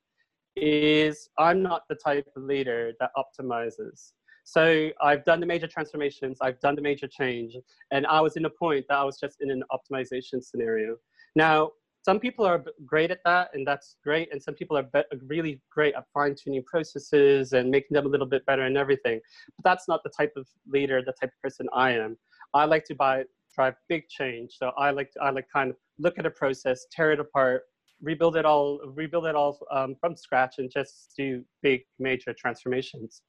is 0.56 1.30
I'm 1.38 1.62
not 1.62 1.82
the 1.90 1.96
type 1.96 2.28
of 2.38 2.44
leader 2.44 2.94
that 3.02 3.12
optimizes. 3.18 4.14
So 4.44 4.90
I've 5.02 5.24
done 5.24 5.40
the 5.40 5.46
major 5.46 5.68
transformations, 5.68 6.38
I've 6.42 6.60
done 6.60 6.76
the 6.76 6.82
major 6.82 7.08
change, 7.08 7.56
and 7.92 8.06
I 8.08 8.20
was 8.22 8.36
in 8.36 8.46
a 8.46 8.50
point 8.50 8.86
that 8.90 8.98
I 8.98 9.04
was 9.04 9.20
just 9.20 9.38
in 9.42 9.50
an 9.52 9.64
optimization 9.72 10.44
scenario. 10.44 10.98
Now, 11.36 11.72
some 12.04 12.20
people 12.20 12.46
are 12.46 12.62
great 12.86 13.12
at 13.12 13.20
that, 13.24 13.52
and 13.54 13.66
that's 13.66 13.96
great. 14.04 14.30
And 14.34 14.44
some 14.44 14.56
people 14.56 14.78
are 14.78 14.86
really 15.26 15.62
great 15.72 15.96
at 15.96 16.04
fine 16.14 16.36
tuning 16.36 16.64
processes 16.64 17.54
and 17.54 17.72
making 17.72 17.96
them 17.96 18.06
a 18.06 18.10
little 18.10 18.28
bit 18.28 18.46
better 18.46 18.64
and 18.64 18.78
everything. 18.78 19.22
But 19.58 19.64
that's 19.64 19.88
not 19.88 20.02
the 20.04 20.10
type 20.10 20.34
of 20.36 20.46
leader, 20.68 21.02
the 21.02 21.14
type 21.14 21.30
of 21.30 21.42
person 21.42 21.68
I 21.74 21.92
am. 21.92 22.18
I 22.54 22.66
like 22.66 22.84
to 22.86 22.96
buy, 22.96 23.24
drive 23.56 23.76
big 23.88 24.10
change. 24.10 24.58
So 24.58 24.74
I 24.78 24.92
like 24.92 25.12
to, 25.12 25.22
I 25.22 25.30
like 25.30 25.48
kind 25.52 25.70
of 25.70 25.78
look 25.98 26.20
at 26.20 26.26
a 26.26 26.32
process, 26.32 26.86
tear 26.92 27.14
it 27.14 27.22
apart, 27.22 27.64
rebuild 28.02 28.36
it 28.36 28.44
all, 28.44 28.82
rebuild 28.86 29.26
it 29.26 29.36
all 29.36 29.58
um, 29.72 29.96
from 30.02 30.18
scratch, 30.18 30.56
and 30.58 30.70
just 30.70 31.14
do 31.18 31.42
big 31.62 31.84
major 32.00 32.34
transformations. 32.38 33.22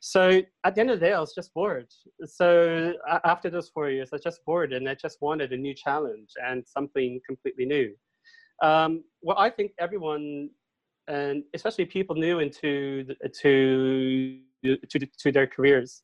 So 0.00 0.42
at 0.64 0.74
the 0.74 0.80
end 0.80 0.90
of 0.90 1.00
the 1.00 1.06
day, 1.06 1.12
I 1.12 1.20
was 1.20 1.34
just 1.34 1.52
bored. 1.54 1.88
So 2.24 2.94
after 3.24 3.50
those 3.50 3.68
four 3.68 3.90
years, 3.90 4.10
I 4.12 4.16
was 4.16 4.22
just 4.22 4.44
bored, 4.44 4.72
and 4.72 4.88
I 4.88 4.94
just 4.94 5.18
wanted 5.20 5.52
a 5.52 5.56
new 5.56 5.74
challenge 5.74 6.30
and 6.44 6.66
something 6.66 7.20
completely 7.26 7.66
new. 7.66 7.94
Um, 8.62 9.04
well, 9.22 9.38
I 9.38 9.50
think 9.50 9.72
everyone, 9.78 10.50
and 11.08 11.42
especially 11.54 11.84
people 11.84 12.16
new 12.16 12.38
into 12.38 13.04
the, 13.04 13.28
to, 13.28 14.38
to 14.88 15.06
to 15.18 15.32
their 15.32 15.46
careers, 15.46 16.02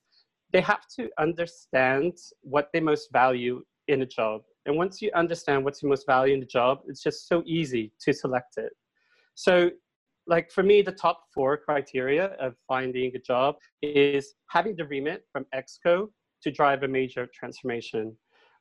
they 0.53 0.61
have 0.61 0.87
to 0.97 1.09
understand 1.19 2.15
what 2.43 2.71
they 2.73 2.81
most 2.81 3.09
value 3.13 3.63
in 3.89 4.03
a 4.03 4.07
job. 4.07 4.43
And 4.67 4.77
once 4.77 5.01
you 5.01 5.11
understand 5.15 5.65
what's 5.65 5.83
your 5.83 5.89
most 5.89 6.07
value 6.07 6.35
in 6.35 6.41
the 6.41 6.47
job, 6.47 6.81
it's 6.87 7.03
just 7.03 7.29
so 7.29 7.43
easy 7.47 7.93
to 8.01 8.13
select 8.13 8.59
it. 8.59 8.73
So, 9.35 9.71
like 10.29 10.51
for 10.51 10.63
me, 10.63 10.83
the 10.83 10.93
top 10.93 11.25
four 11.35 11.57
criteria 11.57 12.27
of 12.39 12.55
finding 12.69 13.11
a 13.17 13.19
job 13.19 13.57
is 13.83 14.35
having 14.49 14.77
the 14.77 14.85
remit 14.87 15.25
from 15.33 15.47
Exco 15.55 16.09
to 16.43 16.51
drive 16.51 16.83
a 16.83 16.89
major 16.89 17.27
transformation. 17.35 18.17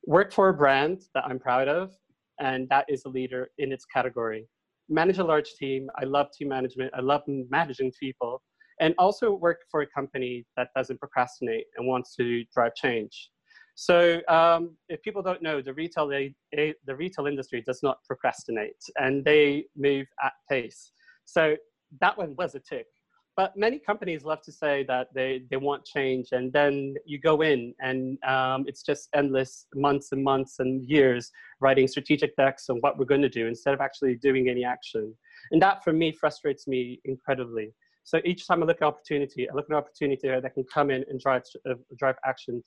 Work 0.05 0.33
for 0.33 0.49
a 0.49 0.53
brand 0.53 1.01
that 1.13 1.25
I'm 1.25 1.39
proud 1.39 1.67
of 1.67 1.91
and 2.39 2.67
that 2.69 2.85
is 2.87 3.03
a 3.05 3.09
leader 3.09 3.49
in 3.57 3.71
its 3.71 3.85
category. 3.85 4.47
Manage 4.89 5.17
a 5.17 5.23
large 5.23 5.53
team. 5.59 5.89
I 5.97 6.05
love 6.05 6.27
team 6.37 6.49
management. 6.49 6.93
I 6.95 7.01
love 7.01 7.21
managing 7.27 7.91
people, 7.99 8.41
and 8.79 8.93
also 8.97 9.33
work 9.33 9.57
for 9.69 9.81
a 9.81 9.87
company 9.87 10.45
that 10.55 10.69
doesn't 10.75 10.99
procrastinate 10.99 11.65
and 11.77 11.87
wants 11.87 12.15
to 12.15 12.45
drive 12.53 12.73
change. 12.75 13.29
So, 13.75 14.21
um, 14.27 14.75
if 14.89 15.01
people 15.03 15.21
don't 15.21 15.41
know, 15.41 15.61
the 15.61 15.73
retail 15.73 16.07
the 16.07 16.95
retail 16.95 17.27
industry 17.27 17.63
does 17.65 17.81
not 17.83 17.97
procrastinate, 18.07 18.81
and 18.97 19.25
they 19.25 19.65
move 19.75 20.07
at 20.23 20.33
pace. 20.49 20.91
So 21.27 21.55
that 22.01 22.17
one 22.17 22.35
was 22.37 22.55
a 22.55 22.59
tick. 22.59 22.87
But 23.35 23.55
many 23.55 23.77
companies 23.77 24.23
love 24.23 24.41
to 24.43 24.51
say 24.51 24.83
that 24.87 25.09
they, 25.13 25.43
they 25.51 25.57
want 25.57 25.85
change, 25.85 26.29
and 26.31 26.51
then 26.51 26.95
you 27.05 27.19
go 27.19 27.41
in, 27.41 27.75
and 27.79 28.17
um, 28.23 28.63
it's 28.65 28.81
just 28.81 29.09
endless 29.13 29.67
months 29.75 30.11
and 30.11 30.23
months 30.23 30.55
and 30.57 30.83
years 30.83 31.29
writing 31.61 31.87
strategic 31.87 32.35
decks 32.35 32.67
on 32.67 32.77
what 32.77 32.97
we're 32.97 33.05
going 33.05 33.21
to 33.21 33.29
do 33.29 33.45
instead 33.45 33.75
of 33.75 33.81
actually 33.81 34.15
doing 34.15 34.49
any 34.49 34.65
action. 34.65 35.13
And 35.51 35.61
that, 35.61 35.83
for 35.83 35.93
me, 35.93 36.11
frustrates 36.11 36.67
me 36.67 36.99
incredibly. 37.05 37.75
So 38.05 38.21
each 38.25 38.47
time 38.47 38.63
I 38.63 38.65
look 38.65 38.77
at 38.81 38.87
opportunity, 38.87 39.47
I 39.47 39.53
look 39.53 39.65
at 39.65 39.71
an 39.71 39.83
opportunity 39.83 40.29
that 40.29 40.53
can 40.55 40.63
come 40.73 40.89
in 40.89 41.05
and 41.07 41.19
drive 41.19 41.43
uh, 41.69 41.75
drive 41.99 42.15
action 42.25 42.63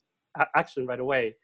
action 0.55 0.87
right 0.87 1.01
away. 1.01 1.35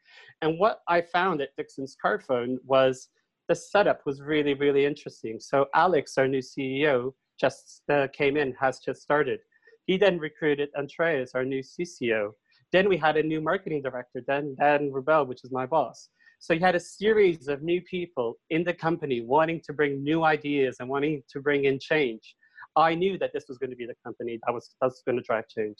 And 0.41 0.57
what 0.57 0.79
I 0.87 1.01
found 1.01 1.41
at 1.41 1.49
Dixon's 1.57 1.97
Carphone 2.01 2.55
was 2.63 3.09
the 3.47 3.55
setup 3.55 4.05
was 4.05 4.21
really 4.21 4.53
really 4.53 4.85
interesting. 4.85 5.39
So 5.39 5.67
Alex, 5.73 6.17
our 6.17 6.27
new 6.27 6.41
CEO, 6.41 7.13
just 7.39 7.83
uh, 7.89 8.07
came 8.13 8.37
in, 8.37 8.53
has 8.59 8.79
just 8.79 9.01
started. 9.01 9.39
He 9.85 9.97
then 9.97 10.19
recruited 10.19 10.69
Andreas, 10.77 11.31
our 11.33 11.45
new 11.45 11.61
CCO. 11.61 12.31
Then 12.73 12.89
we 12.89 12.97
had 12.97 13.15
a 13.15 13.23
new 13.23 13.39
marketing 13.39 13.81
director, 13.81 14.21
then 14.27 14.55
Dan 14.59 14.91
Rubel, 14.91 15.25
which 15.27 15.43
is 15.43 15.51
my 15.51 15.65
boss. 15.65 16.09
So 16.39 16.53
you 16.53 16.59
had 16.59 16.75
a 16.75 16.79
series 16.79 17.47
of 17.47 17.63
new 17.63 17.81
people 17.81 18.37
in 18.49 18.63
the 18.63 18.73
company 18.73 19.21
wanting 19.21 19.61
to 19.65 19.73
bring 19.73 20.03
new 20.03 20.23
ideas 20.23 20.77
and 20.79 20.89
wanting 20.89 21.23
to 21.31 21.39
bring 21.39 21.65
in 21.65 21.79
change. 21.79 22.35
I 22.75 22.93
knew 22.93 23.17
that 23.17 23.31
this 23.33 23.45
was 23.47 23.57
going 23.57 23.71
to 23.71 23.75
be 23.75 23.87
the 23.87 23.95
company 24.03 24.39
that 24.45 24.53
was, 24.53 24.75
that 24.81 24.87
was 24.87 25.01
going 25.05 25.17
to 25.17 25.23
drive 25.23 25.45
change. 25.47 25.77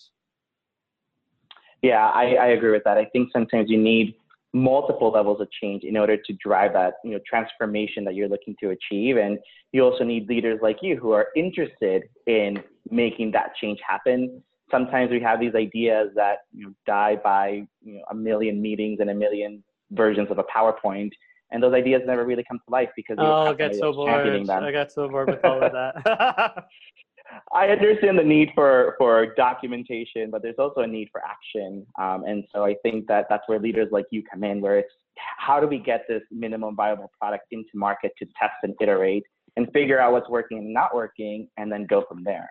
Yeah, 1.84 2.08
I, 2.08 2.36
I 2.36 2.48
agree 2.48 2.72
with 2.72 2.84
that. 2.86 2.98
I 2.98 3.06
think 3.06 3.30
sometimes 3.32 3.70
you 3.70 3.78
need 3.78 4.16
multiple 4.54 5.12
levels 5.12 5.42
of 5.42 5.50
change 5.52 5.84
in 5.84 5.98
order 5.98 6.18
to 6.18 6.34
drive 6.42 6.74
that 6.74 6.96
you 7.04 7.12
know 7.12 7.20
transformation 7.28 8.04
that 8.04 8.16
you're 8.16 8.30
looking 8.30 8.56
to 8.60 8.70
achieve 8.70 9.18
and 9.18 9.38
you 9.74 9.84
also 9.84 10.04
need 10.04 10.28
leaders 10.30 10.60
like 10.62 10.78
you 10.82 10.96
who 10.96 11.12
are 11.12 11.28
interested 11.36 12.04
in 12.28 12.58
making 12.90 13.30
that 13.32 13.54
change 13.62 13.78
happen 13.88 14.42
sometimes 14.72 15.12
we 15.12 15.20
have 15.20 15.40
these 15.40 15.54
ideas 15.54 16.10
that 16.16 16.40
you 16.54 16.66
know, 16.66 16.74
die 16.86 17.18
by 17.22 17.62
you 17.82 17.96
know 17.96 18.04
a 18.10 18.16
million 18.16 18.62
meetings 18.62 19.00
and 19.02 19.10
a 19.10 19.14
million 19.14 19.62
versions 19.92 20.30
of 20.32 20.38
a 20.38 20.44
powerpoint 20.44 21.12
and 21.52 21.64
those 21.64 21.74
ideas 21.74 22.02
never 22.06 22.26
really 22.26 22.44
come 22.48 22.60
to 22.60 22.72
life 22.72 22.90
because 22.96 23.18
oh, 23.20 23.48
I 23.48 23.54
get 23.54 23.76
so 23.76 23.94
bored. 23.94 24.10
I 24.64 24.72
got 24.72 24.92
so 24.92 25.08
bored 25.08 25.30
with 25.30 25.44
all 25.46 25.64
of 25.64 25.72
that. 25.72 26.66
I 27.54 27.68
understand 27.68 28.18
the 28.18 28.24
need 28.24 28.50
for, 28.56 28.96
for 28.98 29.34
documentation, 29.36 30.30
but 30.32 30.42
there's 30.42 30.56
also 30.58 30.82
a 30.82 30.88
need 30.88 31.10
for 31.12 31.22
action. 31.24 31.86
Um, 32.00 32.24
and 32.26 32.44
so 32.54 32.64
I 32.64 32.76
think 32.84 33.08
that 33.08 33.26
that's 33.30 33.44
where 33.48 33.60
leaders 33.60 33.90
like 33.92 34.06
you 34.12 34.24
come 34.24 34.44
in, 34.44 34.62
where 34.62 34.80
it's 34.80 34.92
how 35.38 35.60
do 35.60 35.68
we 35.68 35.80
get 35.80 36.06
this 36.08 36.22
minimum 36.32 36.76
viable 36.76 37.12
product 37.20 37.46
into 37.52 37.70
market 37.74 38.12
to 38.20 38.26
test 38.40 38.54
and 38.64 38.76
iterate 38.80 39.24
and 39.56 39.68
figure 39.74 40.00
out 40.00 40.12
what's 40.12 40.30
working 40.30 40.60
and 40.60 40.74
not 40.74 40.94
working, 40.94 41.48
and 41.58 41.72
then 41.72 41.86
go 41.86 42.04
from 42.08 42.24
there. 42.24 42.50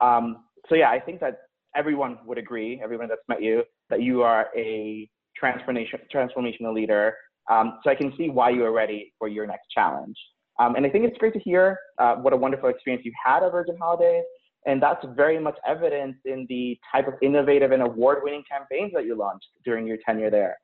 Um, 0.00 0.44
so 0.68 0.74
yeah, 0.74 0.90
I 0.90 0.98
think 0.98 1.20
that 1.20 1.38
everyone 1.76 2.18
would 2.26 2.38
agree, 2.38 2.80
everyone 2.82 3.08
that's 3.08 3.22
met 3.28 3.42
you, 3.42 3.62
that 3.90 4.02
you 4.02 4.22
are 4.22 4.48
a 4.56 5.08
transformation 5.36 6.00
transformational 6.12 6.74
leader. 6.74 7.14
Um, 7.50 7.78
so 7.82 7.90
I 7.90 7.94
can 7.94 8.12
see 8.16 8.28
why 8.28 8.50
you 8.50 8.64
are 8.64 8.72
ready 8.72 9.12
for 9.18 9.28
your 9.28 9.46
next 9.46 9.68
challenge. 9.70 10.16
Um, 10.60 10.76
and 10.76 10.84
I 10.84 10.90
think 10.90 11.06
it's 11.06 11.16
great 11.16 11.32
to 11.32 11.40
hear 11.40 11.78
uh, 11.98 12.16
what 12.16 12.32
a 12.32 12.36
wonderful 12.36 12.68
experience 12.68 13.04
you 13.04 13.12
had 13.24 13.42
at 13.42 13.50
Virgin 13.50 13.76
Holidays. 13.80 14.24
And 14.66 14.82
that's 14.82 15.04
very 15.16 15.40
much 15.40 15.56
evident 15.66 16.16
in 16.26 16.46
the 16.50 16.78
type 16.92 17.08
of 17.08 17.14
innovative 17.22 17.72
and 17.72 17.82
award-winning 17.82 18.44
campaigns 18.50 18.92
that 18.94 19.06
you 19.06 19.16
launched 19.16 19.46
during 19.64 19.86
your 19.86 19.96
tenure 20.04 20.30
there. 20.30 20.58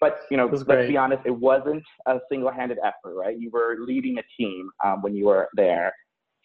But 0.00 0.22
you 0.32 0.36
know, 0.36 0.46
let's 0.46 0.64
great. 0.64 0.88
be 0.88 0.96
honest, 0.96 1.22
it 1.24 1.30
wasn't 1.30 1.84
a 2.06 2.18
single-handed 2.28 2.78
effort, 2.84 3.14
right? 3.14 3.38
You 3.38 3.50
were 3.50 3.76
leading 3.78 4.18
a 4.18 4.22
team 4.36 4.68
um, 4.84 5.00
when 5.00 5.14
you 5.14 5.26
were 5.26 5.48
there. 5.54 5.92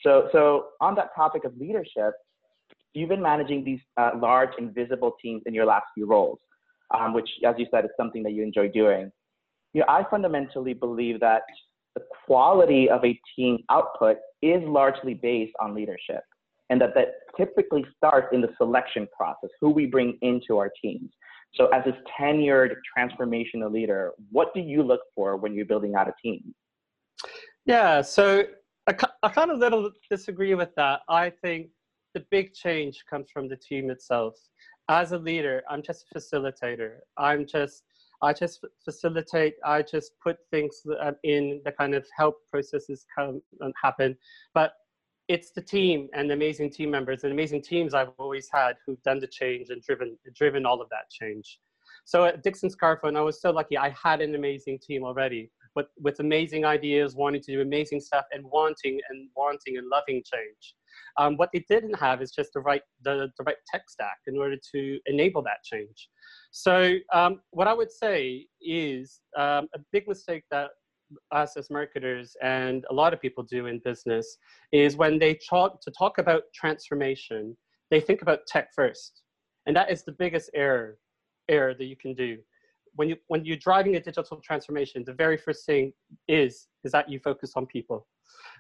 So, 0.03 0.29
so 0.31 0.67
on 0.79 0.93
that 0.95 1.09
topic 1.15 1.43
of 1.43 1.57
leadership, 1.57 2.13
you've 2.93 3.09
been 3.09 3.21
managing 3.21 3.63
these 3.63 3.79
uh, 3.97 4.11
large 4.17 4.51
invisible 4.59 5.15
teams 5.21 5.41
in 5.47 5.55
your 5.55 5.65
last 5.65 5.85
few 5.95 6.05
roles, 6.05 6.39
um, 6.93 7.13
which, 7.13 7.29
as 7.45 7.55
you 7.57 7.65
said, 7.71 7.83
is 7.83 7.91
something 7.97 8.21
that 8.23 8.33
you 8.33 8.43
enjoy 8.43 8.69
doing. 8.69 9.11
You 9.73 9.81
know, 9.81 9.87
I 9.89 10.05
fundamentally 10.09 10.73
believe 10.73 11.19
that 11.21 11.43
the 11.95 12.03
quality 12.25 12.89
of 12.89 13.03
a 13.03 13.19
team 13.35 13.59
output 13.69 14.17
is 14.41 14.61
largely 14.63 15.13
based 15.13 15.53
on 15.59 15.75
leadership 15.75 16.23
and 16.71 16.79
that 16.79 16.95
that 16.95 17.09
typically 17.35 17.85
starts 17.97 18.27
in 18.31 18.39
the 18.39 18.49
selection 18.57 19.07
process, 19.15 19.49
who 19.59 19.69
we 19.69 19.85
bring 19.85 20.17
into 20.21 20.57
our 20.57 20.71
teams. 20.81 21.11
So 21.53 21.67
as 21.67 21.83
a 21.85 21.93
tenured 22.19 22.75
transformational 22.97 23.69
leader, 23.69 24.13
what 24.31 24.53
do 24.53 24.61
you 24.61 24.81
look 24.81 25.01
for 25.13 25.35
when 25.35 25.53
you're 25.53 25.65
building 25.65 25.95
out 25.95 26.07
a 26.07 26.13
team? 26.23 26.55
Yeah, 27.65 28.01
so 28.01 28.45
I, 28.87 28.95
I 29.21 29.29
kind 29.29 29.51
of 29.51 29.59
little 29.59 29.91
disagree 30.09 30.55
with 30.55 30.73
that. 30.75 31.01
I 31.09 31.29
think 31.29 31.67
the 32.13 32.25
big 32.31 32.53
change 32.53 33.03
comes 33.09 33.29
from 33.31 33.49
the 33.49 33.57
team 33.57 33.89
itself. 33.89 34.35
As 34.87 35.11
a 35.11 35.17
leader, 35.17 35.61
I'm 35.69 35.81
just 35.81 36.05
a 36.09 36.19
facilitator. 36.19 36.99
I'm 37.17 37.45
just 37.45 37.83
I 38.21 38.33
just 38.33 38.63
facilitate, 38.83 39.55
I 39.65 39.81
just 39.81 40.13
put 40.23 40.37
things 40.51 40.81
um, 40.99 41.15
in 41.23 41.61
the 41.65 41.71
kind 41.71 41.95
of 41.95 42.05
help 42.15 42.35
processes 42.49 43.05
come 43.15 43.41
and 43.59 43.73
happen. 43.81 44.17
But 44.53 44.73
it's 45.27 45.51
the 45.51 45.61
team 45.61 46.09
and 46.13 46.29
the 46.29 46.33
amazing 46.33 46.71
team 46.71 46.91
members 46.91 47.23
and 47.23 47.31
amazing 47.31 47.61
teams 47.61 47.93
I've 47.93 48.11
always 48.19 48.49
had 48.51 48.75
who've 48.85 49.01
done 49.03 49.19
the 49.19 49.27
change 49.27 49.69
and 49.69 49.81
driven 49.81 50.17
driven 50.35 50.65
all 50.65 50.81
of 50.81 50.89
that 50.89 51.09
change. 51.09 51.59
So 52.05 52.25
at 52.25 52.43
Dixon's 52.43 52.75
Carphone, 52.75 53.15
I 53.15 53.21
was 53.21 53.41
so 53.41 53.51
lucky. 53.51 53.77
I 53.77 53.89
had 53.89 54.21
an 54.21 54.35
amazing 54.35 54.79
team 54.79 55.03
already, 55.03 55.51
but 55.75 55.89
with 55.99 56.19
amazing 56.19 56.65
ideas, 56.65 57.15
wanting 57.15 57.41
to 57.43 57.51
do 57.53 57.61
amazing 57.61 58.01
stuff, 58.01 58.25
and 58.31 58.43
wanting 58.45 58.99
and 59.09 59.29
wanting 59.35 59.77
and 59.77 59.87
loving 59.87 60.23
change. 60.23 60.75
Um, 61.17 61.37
what 61.37 61.49
they 61.53 61.65
didn't 61.69 61.97
have 61.99 62.21
is 62.21 62.31
just 62.31 62.51
the 62.53 62.61
right 62.61 62.81
the, 63.03 63.29
the 63.37 63.43
right 63.43 63.55
tech 63.71 63.83
stack 63.89 64.17
in 64.27 64.37
order 64.37 64.57
to 64.73 64.99
enable 65.05 65.41
that 65.43 65.63
change. 65.63 66.09
So 66.51 66.95
um, 67.13 67.41
what 67.51 67.67
I 67.67 67.73
would 67.73 67.91
say 67.91 68.47
is 68.61 69.21
um, 69.37 69.67
a 69.75 69.79
big 69.91 70.07
mistake 70.07 70.43
that 70.51 70.71
us 71.31 71.57
as 71.57 71.69
marketers 71.69 72.35
and 72.41 72.85
a 72.89 72.93
lot 72.93 73.13
of 73.13 73.21
people 73.21 73.43
do 73.43 73.67
in 73.67 73.79
business 73.83 74.37
is 74.71 74.95
when 74.95 75.19
they 75.19 75.37
talk 75.49 75.81
to 75.81 75.91
talk 75.91 76.17
about 76.17 76.43
transformation, 76.53 77.55
they 77.89 77.99
think 77.99 78.21
about 78.21 78.39
tech 78.47 78.69
first. 78.73 79.23
And 79.65 79.75
that 79.75 79.91
is 79.91 80.03
the 80.03 80.13
biggest 80.13 80.49
error 80.53 80.97
error 81.49 81.73
that 81.73 81.85
you 81.85 81.95
can 81.95 82.13
do. 82.13 82.37
When 82.95 83.09
you 83.09 83.17
when 83.27 83.45
you're 83.45 83.57
driving 83.57 83.95
a 83.95 83.99
digital 83.99 84.41
transformation, 84.43 85.03
the 85.05 85.13
very 85.13 85.37
first 85.37 85.65
thing 85.65 85.93
is 86.27 86.67
is 86.83 86.91
that 86.91 87.09
you 87.09 87.19
focus 87.19 87.53
on 87.55 87.65
people. 87.65 88.07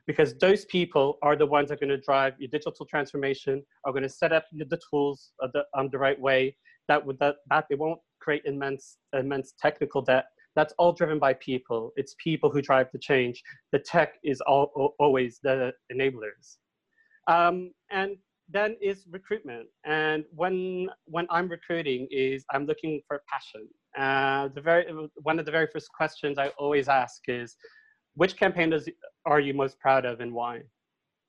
Because 0.07 0.35
those 0.35 0.65
people 0.65 1.17
are 1.21 1.35
the 1.35 1.45
ones 1.45 1.69
that 1.69 1.75
are 1.75 1.85
going 1.85 1.97
to 1.97 2.03
drive 2.05 2.33
your 2.39 2.49
digital 2.49 2.85
transformation, 2.85 3.63
are 3.85 3.91
going 3.91 4.03
to 4.03 4.09
set 4.09 4.31
up 4.33 4.45
the 4.51 4.79
tools 4.89 5.31
the, 5.53 5.63
um, 5.77 5.89
the 5.91 5.97
right 5.97 6.19
way, 6.19 6.55
that 6.87 7.05
would 7.05 7.19
that, 7.19 7.35
that 7.49 7.65
it 7.69 7.77
won't 7.77 7.99
create 8.19 8.41
immense 8.45 8.97
immense 9.13 9.53
technical 9.59 10.01
debt 10.01 10.25
that's 10.55 10.73
all 10.77 10.91
driven 10.91 11.19
by 11.19 11.33
people. 11.35 11.91
It's 11.95 12.15
people 12.21 12.49
who 12.49 12.61
drive 12.61 12.87
the 12.91 12.99
change. 12.99 13.41
The 13.71 13.79
tech 13.79 14.15
is 14.23 14.41
all, 14.41 14.93
always 14.99 15.39
the 15.41 15.71
enablers. 15.93 16.57
Um, 17.27 17.71
and 17.89 18.17
then 18.49 18.75
is 18.81 19.05
recruitment. 19.09 19.67
And 19.85 20.25
when 20.31 20.89
when 21.05 21.25
I'm 21.29 21.47
recruiting, 21.47 22.07
is 22.11 22.43
I'm 22.51 22.65
looking 22.65 23.01
for 23.07 23.21
passion. 23.31 23.67
Uh, 23.97 24.49
the 24.53 24.61
very 24.61 24.85
one 25.21 25.39
of 25.39 25.45
the 25.45 25.51
very 25.51 25.67
first 25.71 25.89
questions 25.95 26.37
I 26.37 26.49
always 26.57 26.89
ask 26.89 27.21
is, 27.27 27.55
which 28.15 28.37
campaign 28.37 28.69
does, 28.69 28.89
are 29.25 29.39
you 29.39 29.53
most 29.53 29.79
proud 29.79 30.05
of 30.05 30.19
and 30.19 30.33
why? 30.33 30.61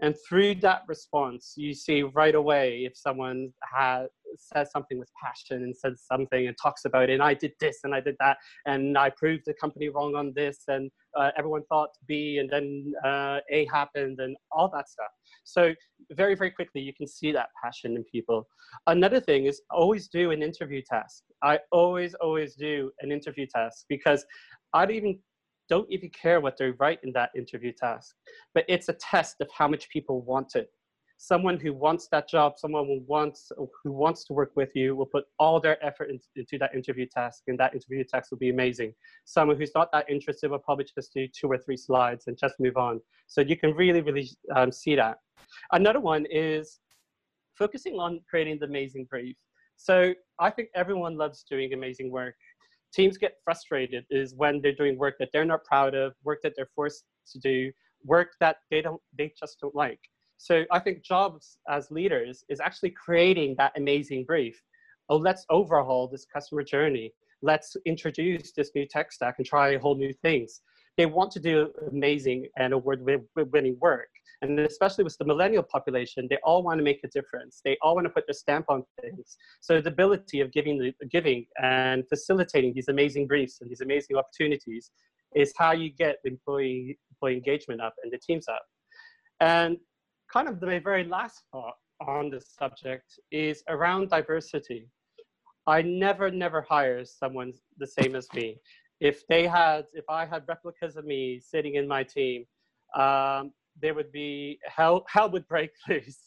And 0.01 0.17
through 0.29 0.57
that 0.57 0.83
response, 0.89 1.55
you 1.57 1.75
see 1.75 2.03
right 2.03 2.35
away 2.35 2.85
if 2.85 2.97
someone 2.97 3.53
has 3.73 4.09
says 4.37 4.71
something 4.73 4.99
with 4.99 5.09
passion 5.23 5.63
and 5.63 5.77
says 5.77 6.03
something 6.11 6.49
and 6.49 6.57
talks 6.61 6.85
about 6.87 7.09
it, 7.09 7.13
and 7.13 7.23
I 7.23 7.35
did 7.35 7.53
this 7.61 7.81
and 7.85 7.95
I 7.95 8.01
did 8.01 8.17
that, 8.19 8.39
and 8.67 8.99
I 8.99 9.11
proved 9.11 9.45
the 9.47 9.55
company 9.55 9.91
wrong 9.91 10.17
on 10.17 10.33
this, 10.35 10.63
and 10.67 10.91
uh, 11.17 11.31
everyone 11.37 11.63
thought 11.69 11.91
B, 12.09 12.39
and 12.39 12.51
then 12.51 12.93
uh, 13.05 13.39
A 13.51 13.67
happened, 13.67 14.19
and 14.19 14.37
all 14.51 14.69
that 14.71 14.89
stuff. 14.89 15.11
So 15.45 15.75
very, 16.11 16.35
very 16.35 16.51
quickly, 16.51 16.81
you 16.81 16.95
can 16.95 17.07
see 17.07 17.31
that 17.33 17.51
passion 17.63 17.95
in 17.95 18.05
people. 18.05 18.49
Another 18.89 19.21
thing 19.21 19.45
is 19.47 19.63
always 19.71 20.09
do 20.09 20.33
an 20.33 20.43
interview 20.43 20.83
test. 20.85 21.25
I 21.43 21.61
always, 21.71 22.15
always 22.15 22.57
do 22.57 22.91
an 23.01 23.13
interview 23.13 23.47
test 23.55 23.85
because 23.89 24.25
I'd 24.75 24.91
even 24.91 25.19
don't 25.73 25.91
even 25.91 26.11
care 26.11 26.39
what 26.43 26.59
they 26.59 26.71
write 26.81 27.01
in 27.03 27.13
that 27.15 27.31
interview 27.35 27.73
task, 27.73 28.15
but 28.55 28.63
it's 28.69 28.91
a 28.91 28.93
test 29.13 29.37
of 29.41 29.49
how 29.59 29.67
much 29.67 29.89
people 29.89 30.21
want 30.21 30.55
it. 30.55 30.69
Someone 31.17 31.59
who 31.59 31.73
wants 31.73 32.09
that 32.13 32.29
job, 32.29 32.59
someone 32.59 32.85
who 32.85 33.01
wants 33.07 33.51
who 33.83 33.91
wants 33.91 34.21
to 34.27 34.35
work 34.35 34.53
with 34.55 34.69
you, 34.75 34.95
will 34.95 35.07
put 35.07 35.25
all 35.39 35.59
their 35.61 35.79
effort 35.83 36.11
into, 36.11 36.27
into 36.37 36.59
that 36.59 36.75
interview 36.75 37.07
task, 37.19 37.45
and 37.47 37.59
that 37.59 37.73
interview 37.73 38.05
task 38.05 38.31
will 38.31 38.43
be 38.47 38.51
amazing. 38.51 38.93
Someone 39.25 39.57
who's 39.57 39.75
not 39.75 39.89
that 39.93 40.11
interested 40.11 40.51
will 40.51 40.59
probably 40.59 40.87
just 40.95 41.11
do 41.15 41.27
two 41.39 41.49
or 41.53 41.57
three 41.57 41.79
slides 41.79 42.25
and 42.27 42.37
just 42.37 42.57
move 42.61 42.77
on. 42.77 43.01
So 43.29 43.41
you 43.41 43.57
can 43.57 43.71
really, 43.83 44.03
really 44.03 44.29
um, 44.55 44.71
see 44.71 44.95
that. 44.97 45.17
Another 45.71 46.01
one 46.01 46.27
is 46.31 46.81
focusing 47.57 47.95
on 47.95 48.21
creating 48.29 48.59
the 48.61 48.67
amazing 48.67 49.07
brief. 49.09 49.37
So 49.77 50.13
I 50.39 50.51
think 50.51 50.69
everyone 50.75 51.17
loves 51.17 51.45
doing 51.49 51.73
amazing 51.73 52.11
work 52.11 52.37
teams 52.93 53.19
get 53.19 53.39
frustrated 53.45 54.05
is 54.11 54.35
when 54.35 54.61
they're 54.61 54.75
doing 54.75 54.99
work 54.99 55.17
that 55.19 55.31
they're 55.33 55.45
not 55.45 55.65
proud 55.65 55.95
of, 55.95 56.15
work 56.25 56.41
that 56.43 56.55
they're 56.57 56.71
forced 56.75 57.05
to 57.33 57.39
do, 57.39 57.73
work 58.05 58.33
that 58.41 58.57
they 58.71 58.83
don't 58.83 59.01
they 59.17 59.33
just 59.39 59.59
don't 59.61 59.75
like. 59.75 60.01
So 60.39 60.65
I 60.71 60.81
think 60.81 61.03
jobs 61.03 61.59
as 61.69 61.91
leaders 61.91 62.45
is 62.49 62.61
actually 62.61 62.91
creating 62.91 63.55
that 63.59 63.73
amazing 63.77 64.25
brief. 64.25 64.61
Oh, 65.09 65.17
let's 65.17 65.47
overhaul 65.51 66.09
this 66.09 66.27
customer 66.33 66.65
journey. 66.65 67.13
Let's 67.43 67.77
introduce 67.87 68.53
this 68.53 68.71
new 68.75 68.87
tech 68.87 69.13
stack 69.13 69.37
and 69.39 69.47
try 69.47 69.77
whole 69.77 69.97
new 69.97 70.13
things. 70.13 70.61
They 70.97 71.07
want 71.07 71.31
to 71.33 71.41
do 71.41 71.71
amazing 71.91 72.47
and 72.57 72.73
award-winning 72.73 73.77
work. 73.81 74.09
And 74.43 74.59
especially 74.59 75.05
with 75.05 75.17
the 75.19 75.25
millennial 75.25 75.63
population, 75.63 76.27
they 76.29 76.39
all 76.43 76.63
want 76.65 76.79
to 76.79 76.85
make 76.85 77.01
a 77.05 77.09
difference. 77.09 77.61
They 77.65 77.79
all 77.81 77.95
want 77.95 78.07
to 78.07 78.11
put 78.11 78.27
their 78.27 78.35
stamp 78.35 78.67
on 78.69 78.83
things. 79.01 79.37
So 79.61 79.81
the 79.81 79.89
ability 79.89 80.41
of 80.41 80.51
giving, 80.53 80.93
giving 81.11 81.47
and 81.63 82.03
facilitating 82.09 82.75
these 82.75 82.89
amazing 82.89 83.29
briefs 83.29 83.61
and 83.61 83.71
these 83.71 83.83
amazing 83.83 84.17
opportunities 84.17 84.91
is 85.35 85.55
how 85.57 85.73
you 85.73 85.91
get 85.91 86.17
employee, 86.25 86.99
employee 87.13 87.35
engagement 87.35 87.81
up 87.81 87.95
and 88.03 88.13
the 88.13 88.19
teams 88.19 88.49
up. 88.49 88.63
And 89.41 89.77
kind 90.31 90.49
of 90.49 90.61
the 90.61 90.81
very 90.81 91.05
last 91.05 91.45
thought 91.53 91.75
on 92.07 92.29
this 92.29 92.53
subject 92.59 93.19
is 93.31 93.63
around 93.69 94.11
diversity. 94.11 94.89
I 95.69 95.83
never, 95.83 96.31
never 96.31 96.63
hire 96.63 97.05
someone 97.05 97.53
the 97.79 97.87
same 97.87 98.17
as 98.17 98.27
me. 98.35 98.59
If 99.03 99.27
they 99.27 99.49
had, 99.49 99.87
if 99.95 100.05
I 100.09 100.25
had 100.25 100.45
replicas 100.47 100.97
of 100.97 101.05
me 101.05 101.41
sitting 101.41 101.75
in 101.75 101.89
my 101.89 102.05
team, 102.05 102.47
um, 102.97 103.53
there 103.81 103.95
would 103.95 104.13
be 104.13 104.61
hell 104.65 105.05
hell 105.09 105.29
would 105.31 105.47
break 105.49 105.71
loose. 105.89 106.21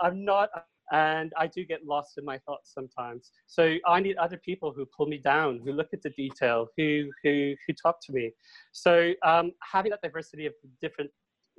I'm 0.00 0.24
not 0.24 0.48
and 0.92 1.32
i 1.38 1.46
do 1.46 1.64
get 1.64 1.80
lost 1.86 2.18
in 2.18 2.24
my 2.24 2.38
thoughts 2.46 2.72
sometimes. 2.74 3.30
So 3.46 3.76
i 3.86 4.00
need 4.00 4.16
other 4.16 4.36
people 4.36 4.72
who 4.74 4.84
pull 4.96 5.06
me 5.06 5.18
down 5.18 5.60
who 5.64 5.72
look 5.72 5.88
at 5.92 6.02
the 6.02 6.10
detail 6.10 6.68
who 6.76 7.10
who 7.22 7.54
who 7.66 7.72
talk 7.84 7.96
to 8.06 8.12
me. 8.12 8.32
So 8.72 9.12
um, 9.22 9.52
having 9.72 9.90
that 9.90 10.02
diversity 10.02 10.46
of 10.46 10.54
different 10.80 11.10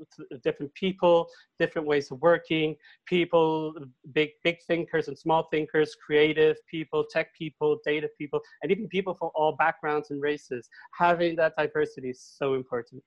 Uh, 0.02 0.38
different 0.44 0.74
people 0.74 1.28
different 1.60 1.88
ways 1.88 2.12
of 2.12 2.20
working 2.22 2.76
people 3.06 3.74
big 4.14 4.32
big 4.44 4.58
thinkers 4.68 5.08
and 5.08 5.18
small 5.18 5.48
thinkers 5.52 5.96
creative 6.06 6.58
people 6.70 7.06
tech 7.10 7.34
people 7.34 7.80
data 7.86 8.10
people 8.18 8.42
and 8.62 8.72
even 8.72 8.88
people 8.90 9.14
from 9.14 9.30
all 9.36 9.56
backgrounds 9.56 10.12
and 10.12 10.22
races 10.22 10.68
having 10.94 11.36
that 11.36 11.54
diversity 11.58 12.10
is 12.10 12.20
so 12.20 12.56
important 12.56 13.02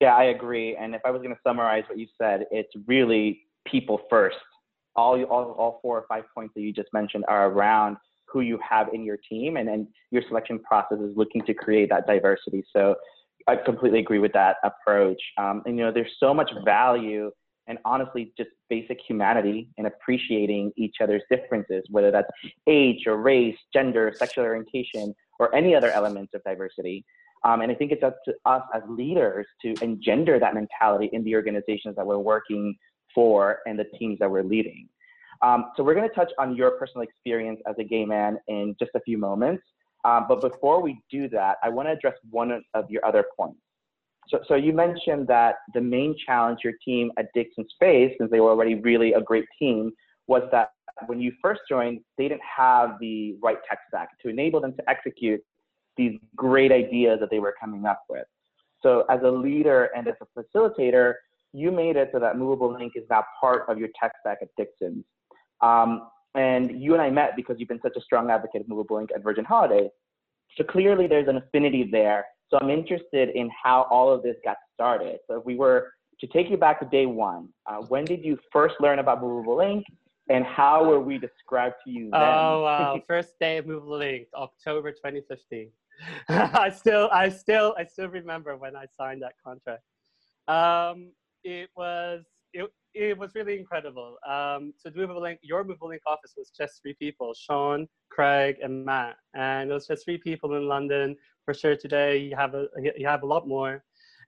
yeah, 0.00 0.14
I 0.14 0.24
agree. 0.24 0.76
And 0.76 0.94
if 0.94 1.02
I 1.04 1.10
was 1.10 1.22
going 1.22 1.34
to 1.34 1.40
summarize 1.44 1.84
what 1.88 1.98
you 1.98 2.06
said, 2.20 2.46
it's 2.50 2.72
really 2.86 3.40
people 3.66 4.00
first. 4.08 4.36
All, 4.94 5.20
all, 5.24 5.52
all 5.52 5.78
four 5.82 5.98
or 5.98 6.04
five 6.08 6.24
points 6.34 6.54
that 6.54 6.60
you 6.60 6.72
just 6.72 6.88
mentioned 6.92 7.24
are 7.28 7.50
around 7.50 7.96
who 8.26 8.40
you 8.40 8.58
have 8.68 8.88
in 8.92 9.04
your 9.04 9.16
team, 9.16 9.56
and 9.56 9.66
then 9.66 9.88
your 10.10 10.22
selection 10.28 10.58
process 10.58 10.98
is 10.98 11.16
looking 11.16 11.44
to 11.46 11.54
create 11.54 11.88
that 11.88 12.06
diversity. 12.06 12.62
So 12.72 12.94
I 13.48 13.56
completely 13.56 13.98
agree 13.98 14.18
with 14.18 14.32
that 14.34 14.56
approach. 14.62 15.20
Um, 15.38 15.62
and 15.64 15.78
you 15.78 15.84
know, 15.84 15.90
there's 15.90 16.12
so 16.20 16.34
much 16.34 16.50
value 16.64 17.30
and 17.66 17.78
honestly 17.84 18.32
just 18.36 18.50
basic 18.68 18.98
humanity 19.06 19.70
in 19.78 19.86
appreciating 19.86 20.72
each 20.76 20.96
other's 21.00 21.22
differences, 21.30 21.84
whether 21.90 22.10
that's 22.10 22.28
age 22.66 23.06
or 23.06 23.16
race, 23.16 23.56
gender, 23.72 24.12
sexual 24.16 24.44
orientation, 24.44 25.14
or 25.38 25.54
any 25.54 25.74
other 25.74 25.90
elements 25.90 26.34
of 26.34 26.42
diversity. 26.44 27.04
Um, 27.44 27.62
and 27.62 27.72
I 27.72 27.74
think 27.74 27.92
it's 27.92 28.02
up 28.02 28.16
to 28.26 28.34
us 28.46 28.62
as 28.74 28.82
leaders 28.88 29.46
to 29.62 29.74
engender 29.82 30.38
that 30.38 30.54
mentality 30.54 31.08
in 31.12 31.24
the 31.24 31.34
organizations 31.34 31.96
that 31.96 32.06
we're 32.06 32.18
working 32.18 32.76
for 33.14 33.60
and 33.66 33.78
the 33.78 33.84
teams 33.98 34.18
that 34.18 34.30
we're 34.30 34.42
leading. 34.42 34.88
Um, 35.40 35.66
so 35.76 35.84
we're 35.84 35.94
going 35.94 36.08
to 36.08 36.14
touch 36.14 36.32
on 36.38 36.56
your 36.56 36.72
personal 36.72 37.06
experience 37.06 37.60
as 37.68 37.76
a 37.78 37.84
gay 37.84 38.04
man 38.04 38.38
in 38.48 38.74
just 38.78 38.90
a 38.94 39.00
few 39.00 39.18
moments. 39.18 39.62
Um, 40.08 40.24
but 40.28 40.40
before 40.40 40.80
we 40.80 41.00
do 41.10 41.28
that, 41.30 41.56
I 41.62 41.68
want 41.68 41.88
to 41.88 41.92
address 41.92 42.14
one 42.30 42.62
of 42.74 42.90
your 42.90 43.04
other 43.04 43.24
points. 43.36 43.58
So, 44.28 44.40
so 44.48 44.54
you 44.54 44.72
mentioned 44.72 45.26
that 45.28 45.56
the 45.74 45.80
main 45.80 46.14
challenge 46.24 46.60
your 46.64 46.74
team 46.84 47.10
at 47.18 47.26
Dixon 47.34 47.66
Space, 47.74 48.14
since 48.18 48.30
they 48.30 48.40
were 48.40 48.50
already 48.50 48.74
really 48.76 49.12
a 49.12 49.20
great 49.20 49.46
team, 49.58 49.92
was 50.26 50.42
that 50.52 50.70
when 51.06 51.20
you 51.20 51.32
first 51.42 51.60
joined, 51.68 52.00
they 52.16 52.28
didn't 52.28 52.42
have 52.56 52.96
the 53.00 53.36
right 53.42 53.58
tech 53.68 53.80
stack 53.88 54.08
to 54.22 54.28
enable 54.28 54.60
them 54.60 54.74
to 54.74 54.90
execute 54.90 55.40
these 55.96 56.18
great 56.36 56.72
ideas 56.72 57.18
that 57.20 57.30
they 57.30 57.38
were 57.38 57.54
coming 57.60 57.84
up 57.86 58.02
with. 58.08 58.26
So 58.82 59.04
as 59.10 59.20
a 59.24 59.30
leader 59.30 59.90
and 59.96 60.06
as 60.08 60.14
a 60.22 60.40
facilitator, 60.40 61.14
you 61.52 61.70
made 61.70 61.96
it 61.96 62.10
so 62.12 62.20
that 62.20 62.38
Movable 62.38 62.76
Ink 62.80 62.92
is 62.96 63.04
now 63.10 63.24
part 63.40 63.64
of 63.68 63.78
your 63.78 63.88
tech 64.00 64.12
stack 64.20 64.38
at 64.42 64.48
Dixon's. 64.56 65.04
Um, 65.60 66.08
and 66.34 66.80
you 66.82 66.92
and 66.94 67.02
I 67.02 67.10
met 67.10 67.36
because 67.36 67.56
you've 67.58 67.68
been 67.68 67.80
such 67.82 67.96
a 67.96 68.00
strong 68.00 68.30
advocate 68.30 68.62
of 68.62 68.68
Movable 68.68 68.98
Ink 68.98 69.10
at 69.14 69.22
Virgin 69.22 69.44
Holidays. 69.44 69.90
So 70.56 70.64
clearly 70.64 71.06
there's 71.06 71.28
an 71.28 71.36
affinity 71.36 71.88
there. 71.90 72.24
So 72.50 72.58
I'm 72.60 72.70
interested 72.70 73.30
in 73.30 73.50
how 73.62 73.86
all 73.90 74.12
of 74.12 74.22
this 74.22 74.36
got 74.44 74.56
started. 74.74 75.18
So 75.26 75.38
if 75.38 75.44
we 75.44 75.56
were 75.56 75.92
to 76.20 76.26
take 76.26 76.50
you 76.50 76.56
back 76.56 76.80
to 76.80 76.86
day 76.86 77.06
one, 77.06 77.48
uh, 77.66 77.82
when 77.88 78.04
did 78.04 78.24
you 78.24 78.38
first 78.52 78.74
learn 78.80 78.98
about 78.98 79.20
Movable 79.20 79.60
Ink 79.60 79.84
and 80.30 80.44
how 80.44 80.84
were 80.84 81.00
we 81.00 81.18
described 81.18 81.76
to 81.84 81.90
you 81.90 82.10
then? 82.10 82.22
Oh, 82.22 82.62
wow. 82.64 83.02
First 83.06 83.38
day 83.40 83.58
of 83.58 83.66
Movable 83.66 84.00
Ink, 84.00 84.28
October 84.34 84.92
2015. 84.92 85.70
I 86.28 86.70
still, 86.70 87.08
I 87.12 87.28
still, 87.28 87.74
I 87.76 87.84
still 87.84 88.08
remember 88.08 88.56
when 88.56 88.76
I 88.76 88.86
signed 88.96 89.22
that 89.22 89.34
contract. 89.44 89.82
Um, 90.46 91.12
it 91.44 91.70
was, 91.76 92.24
it, 92.52 92.70
it 92.98 93.16
was 93.16 93.30
really 93.34 93.56
incredible. 93.58 94.16
Um, 94.28 94.72
so 94.76 94.90
the 94.90 94.98
Movable 94.98 95.24
Ink, 95.24 95.38
your 95.42 95.62
Movable 95.62 95.92
Ink 95.92 96.02
office 96.06 96.34
was 96.36 96.50
just 96.50 96.82
three 96.82 96.94
people, 96.94 97.32
Sean, 97.34 97.86
Craig, 98.10 98.56
and 98.60 98.84
Matt. 98.84 99.16
And 99.34 99.70
it 99.70 99.74
was 99.74 99.86
just 99.86 100.04
three 100.04 100.18
people 100.18 100.54
in 100.56 100.66
London. 100.66 101.16
For 101.44 101.54
sure 101.54 101.76
today 101.76 102.18
you 102.18 102.34
have 102.36 102.54
a, 102.54 102.66
you 102.96 103.06
have 103.06 103.22
a 103.22 103.26
lot 103.26 103.46
more. 103.46 103.84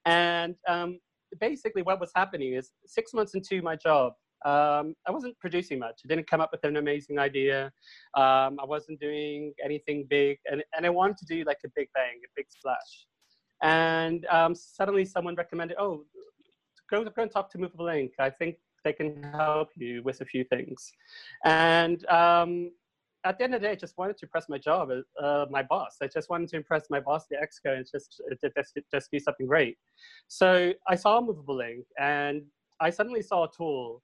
And 0.06 0.54
um, 0.68 1.00
basically 1.40 1.82
what 1.82 2.00
was 2.00 2.12
happening 2.14 2.54
is 2.54 2.70
six 2.86 3.12
months 3.12 3.34
into 3.34 3.60
my 3.60 3.74
job, 3.76 4.12
um, 4.44 4.94
I 5.06 5.10
wasn't 5.10 5.38
producing 5.38 5.78
much. 5.78 6.00
I 6.04 6.08
didn't 6.08 6.30
come 6.30 6.40
up 6.40 6.50
with 6.52 6.64
an 6.64 6.76
amazing 6.76 7.18
idea. 7.18 7.72
Um, 8.14 8.58
I 8.58 8.64
wasn't 8.64 8.98
doing 8.98 9.52
anything 9.62 10.06
big, 10.08 10.38
and, 10.50 10.62
and 10.74 10.86
I 10.86 10.90
wanted 10.90 11.18
to 11.18 11.26
do 11.26 11.44
like 11.44 11.58
a 11.64 11.68
big 11.76 11.88
bang, 11.92 12.20
a 12.24 12.30
big 12.34 12.46
splash. 12.48 13.06
And 13.62 14.24
um, 14.30 14.54
suddenly 14.54 15.04
someone 15.04 15.34
recommended, 15.34 15.76
oh, 15.78 16.04
go, 16.90 17.04
go 17.04 17.22
and 17.22 17.30
talk 17.30 17.50
to 17.52 17.58
Movable 17.58 17.88
Ink. 17.88 18.12
I 18.18 18.30
think 18.30 18.56
they 18.84 18.92
can 18.92 19.22
help 19.22 19.70
you 19.76 20.02
with 20.02 20.20
a 20.20 20.24
few 20.24 20.44
things. 20.44 20.90
And 21.44 22.06
um, 22.08 22.70
at 23.24 23.38
the 23.38 23.44
end 23.44 23.54
of 23.54 23.60
the 23.60 23.66
day, 23.68 23.72
I 23.72 23.76
just 23.76 23.96
wanted 23.98 24.16
to 24.18 24.26
impress 24.26 24.48
my 24.48 24.58
job, 24.58 24.90
uh, 25.22 25.46
my 25.50 25.62
boss. 25.62 25.96
I 26.02 26.06
just 26.06 26.30
wanted 26.30 26.48
to 26.50 26.56
impress 26.56 26.84
my 26.90 27.00
boss, 27.00 27.26
the 27.30 27.36
exco, 27.36 27.76
and 27.76 27.86
just, 27.90 28.20
just, 28.42 28.78
just 28.92 29.10
do 29.10 29.18
something 29.18 29.46
great. 29.46 29.76
So 30.28 30.72
I 30.88 30.94
saw 30.94 31.20
Movable 31.20 31.60
Ink, 31.60 31.84
and 31.98 32.42
I 32.80 32.90
suddenly 32.90 33.22
saw 33.22 33.44
a 33.44 33.48
tool 33.54 34.02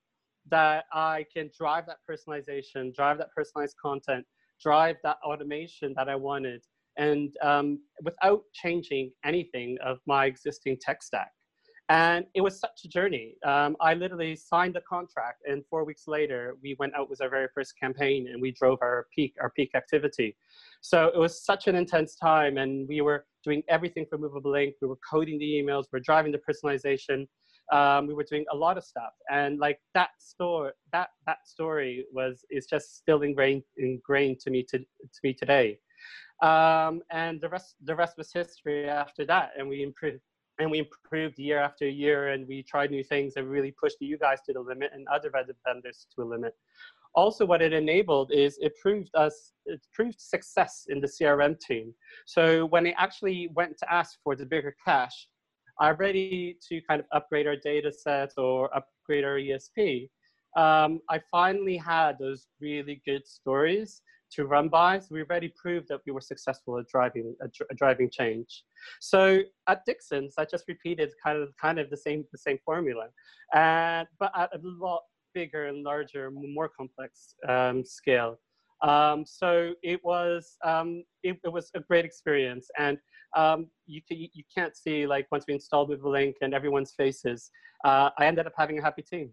that 0.49 0.85
I 0.93 1.25
can 1.35 1.51
drive 1.57 1.87
that 1.87 1.99
personalization, 2.09 2.95
drive 2.95 3.19
that 3.19 3.31
personalized 3.35 3.77
content, 3.83 4.25
drive 4.63 4.97
that 5.03 5.17
automation 5.25 5.95
that 5.97 6.09
I 6.09 6.17
wanted, 6.17 6.63
and 6.99 7.35
um, 7.43 7.81
without 8.03 8.43
changing 8.53 9.13
anything 9.25 9.77
of 9.85 9.99
my 10.07 10.27
existing 10.27 10.77
tech 10.81 11.03
stack. 11.03 11.31
And 11.89 12.27
it 12.35 12.41
was 12.41 12.59
such 12.59 12.85
a 12.85 12.89
journey. 12.89 13.37
Um, 13.45 13.77
I 13.81 13.95
literally 13.95 14.35
signed 14.35 14.75
the 14.75 14.81
contract, 14.81 15.43
and 15.49 15.65
four 15.71 15.85
weeks 15.85 16.09
later, 16.09 16.57
we 16.61 16.75
went 16.81 16.95
out 16.97 17.09
with 17.09 17.21
our 17.23 17.29
very 17.29 17.47
first 17.55 17.75
campaign, 17.81 18.29
and 18.29 18.43
we 18.43 18.51
drove 18.51 18.79
our 18.83 19.07
peak, 19.15 19.35
our 19.41 19.51
peak 19.51 19.71
activity. 19.77 20.37
So 20.81 21.13
it 21.15 21.19
was 21.19 21.45
such 21.45 21.69
an 21.69 21.77
intense 21.77 22.17
time, 22.17 22.59
and 22.59 22.89
we 22.89 23.03
were 23.03 23.27
doing 23.45 23.63
everything 23.69 24.05
for 24.11 24.19
Movable 24.19 24.57
Ink. 24.57 24.75
We 24.83 24.89
were 24.89 24.99
coding 25.09 25.39
the 25.39 25.45
emails, 25.45 25.85
we 25.93 25.99
we're 25.99 26.01
driving 26.01 26.33
the 26.33 26.41
personalization. 26.41 27.29
Um, 27.73 28.07
we 28.07 28.15
were 28.15 28.25
doing 28.29 28.45
a 28.53 28.57
lot 28.57 28.79
of 28.79 28.85
stuff, 28.85 29.13
and 29.31 29.61
like 29.61 29.81
that 29.95 30.11
story, 30.19 30.73
that 30.93 31.11
that 31.27 31.47
story 31.47 32.05
was 32.13 32.45
is 32.51 32.67
just 32.67 32.97
still 32.97 33.23
ingrained 33.23 33.63
ingrained 33.77 34.41
to 34.41 34.51
me 34.51 34.65
to, 34.71 34.79
to 34.79 35.21
me 35.23 35.35
today. 35.35 35.79
Um, 36.43 37.03
and 37.11 37.41
the 37.41 37.49
rest 37.49 37.77
the 37.85 37.95
rest 37.95 38.19
was 38.19 38.33
history 38.33 38.89
after 38.89 39.25
that, 39.27 39.51
and 39.59 39.69
we 39.69 39.83
improved 39.83 40.21
and 40.59 40.71
we 40.71 40.79
improved 40.79 41.39
year 41.39 41.59
after 41.59 41.89
year 41.89 42.29
and 42.29 42.47
we 42.49 42.63
tried 42.63 42.91
new 42.91 43.05
things 43.05 43.35
and 43.37 43.49
really 43.49 43.73
pushed 43.73 43.97
you 44.01 44.19
guys 44.19 44.39
to 44.47 44.53
the 44.53 44.61
limit 44.61 44.91
and 44.95 45.07
other 45.09 45.31
vendors 45.65 46.07
to 46.15 46.23
a 46.23 46.25
limit. 46.25 46.55
Also 47.15 47.45
what 47.47 47.63
it 47.63 47.73
enabled 47.73 48.31
is 48.33 48.59
it 48.61 48.73
proved 48.81 49.11
us 49.15 49.53
it 49.67 49.81
proved 49.93 50.21
success 50.21 50.87
in 50.89 51.01
the 51.01 51.07
crm 51.07 51.59
team. 51.59 51.95
So 52.27 52.67
when 52.67 52.87
it 52.87 52.95
actually 52.99 53.49
went 53.55 53.79
to 53.79 53.93
ask 53.93 54.19
for 54.23 54.37
the 54.37 54.47
bigger 54.47 54.75
cash 54.85 55.29
are 55.79 55.95
ready 55.97 56.57
to 56.69 56.81
kind 56.89 57.01
of 57.01 57.07
upgrade 57.13 57.47
our 57.47 57.57
data 57.57 57.93
set 57.93 58.33
or 58.37 58.75
upgrade 58.75 59.25
our 59.25 59.39
esp 59.39 60.09
um, 60.57 61.01
i 61.11 61.21
finally 61.31 61.77
had 61.77 62.19
those 62.19 62.47
really 62.61 63.03
good 63.05 63.27
stories 63.27 64.01
to 64.33 64.47
run 64.47 64.69
by. 64.69 64.99
So 64.99 65.09
we 65.11 65.23
already 65.23 65.53
proved 65.57 65.89
that 65.89 66.01
we 66.07 66.13
were 66.13 66.21
successful 66.21 66.79
at 66.79 66.89
driving 66.89 67.35
at, 67.43 67.51
driving 67.77 68.11
change. 68.11 68.65
So 69.01 69.41
at 69.69 69.85
Dixon's, 69.87 70.35
I 70.39 70.45
just 70.45 70.65
repeated 70.69 71.11
kind 71.23 71.39
of 71.43 71.51
kind 71.61 71.79
of 71.79 71.91
the 71.91 71.97
same 71.97 72.25
the 72.33 72.39
same 72.39 72.59
formula, 72.65 73.09
and 73.55 74.07
but 74.19 74.33
at 74.37 74.55
a 74.55 74.61
lot 74.63 75.03
bigger 75.35 75.67
and 75.67 75.83
larger, 75.85 76.31
more 76.31 76.69
complex 76.69 77.35
um, 77.49 77.85
scale. 77.85 78.39
Um, 78.83 79.25
so 79.27 79.73
it 79.83 80.01
was 80.05 80.57
um, 80.65 81.05
it, 81.23 81.39
it, 81.45 81.53
was 81.53 81.71
a 81.75 81.81
great 81.81 82.05
experience, 82.05 82.69
and 82.79 82.99
um, 83.37 83.69
you 83.87 84.01
can, 84.07 84.19
you 84.19 84.45
can't 84.55 84.77
see 84.77 85.07
like 85.07 85.27
once 85.31 85.45
we 85.49 85.55
installed 85.55 85.91
Movable 85.91 86.15
Ink 86.15 86.37
and 86.41 86.55
everyone's 86.55 86.93
faces. 86.97 87.51
Uh, 87.85 88.11
I 88.19 88.27
ended 88.27 88.47
up 88.47 88.55
having 88.57 88.79
a 88.79 88.83
happy 88.83 89.03
team. 89.03 89.31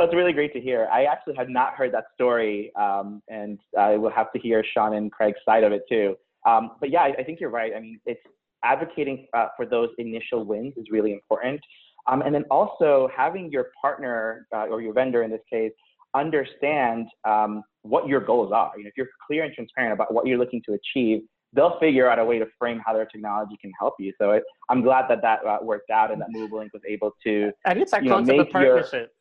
That's 0.00 0.14
really 0.14 0.32
great 0.32 0.52
to 0.54 0.60
hear. 0.60 0.88
I 0.90 1.04
actually 1.04 1.34
had 1.34 1.50
not 1.50 1.74
heard 1.74 1.92
that 1.92 2.04
story, 2.14 2.72
um, 2.74 3.22
and 3.28 3.58
I 3.78 3.96
will 3.96 4.10
have 4.10 4.32
to 4.32 4.38
hear 4.38 4.64
Sean 4.72 4.94
and 4.94 5.12
Craig's 5.12 5.38
side 5.44 5.62
of 5.62 5.72
it 5.72 5.82
too. 5.88 6.16
Um, 6.46 6.72
but 6.80 6.90
yeah, 6.90 7.02
I, 7.02 7.14
I, 7.18 7.22
think 7.22 7.38
you're 7.38 7.50
right. 7.50 7.72
I 7.76 7.80
mean, 7.80 8.00
it's 8.06 8.22
advocating 8.64 9.26
uh, 9.34 9.48
for 9.58 9.66
those 9.66 9.90
initial 9.98 10.44
wins 10.44 10.72
is 10.78 10.86
really 10.90 11.12
important. 11.12 11.60
Um, 12.06 12.22
and 12.22 12.34
then 12.34 12.44
also 12.50 13.10
having 13.14 13.52
your 13.52 13.72
partner 13.80 14.46
uh, 14.54 14.68
or 14.68 14.80
your 14.80 14.94
vendor 14.94 15.22
in 15.22 15.30
this 15.30 15.42
case 15.52 15.72
understand 16.14 17.06
um, 17.28 17.62
what 17.82 18.08
your 18.08 18.20
goals 18.20 18.52
are. 18.52 18.72
You 18.76 18.84
know, 18.84 18.88
if 18.88 18.94
you're 18.96 19.10
clear 19.26 19.44
and 19.44 19.52
transparent 19.52 19.92
about 19.92 20.14
what 20.14 20.26
you're 20.26 20.38
looking 20.38 20.62
to 20.66 20.72
achieve, 20.72 21.20
they'll 21.52 21.78
figure 21.78 22.08
out 22.10 22.18
a 22.18 22.24
way 22.24 22.38
to 22.38 22.46
frame 22.58 22.80
how 22.84 22.94
their 22.94 23.06
technology 23.06 23.56
can 23.60 23.70
help 23.78 23.94
you. 23.98 24.12
So 24.18 24.30
it, 24.30 24.44
I'm 24.68 24.82
glad 24.82 25.08
that 25.08 25.20
that 25.22 25.44
uh, 25.44 25.58
worked 25.62 25.90
out 25.90 26.10
and 26.10 26.20
that 26.20 26.28
Movable 26.30 26.60
Ink 26.60 26.72
was 26.72 26.82
able 26.88 27.12
to. 27.24 27.52
And 27.64 27.78
it's 27.78 27.92
a 27.92 28.00
concept 28.00 28.38
of 28.38 28.50
partnership. 28.50 29.12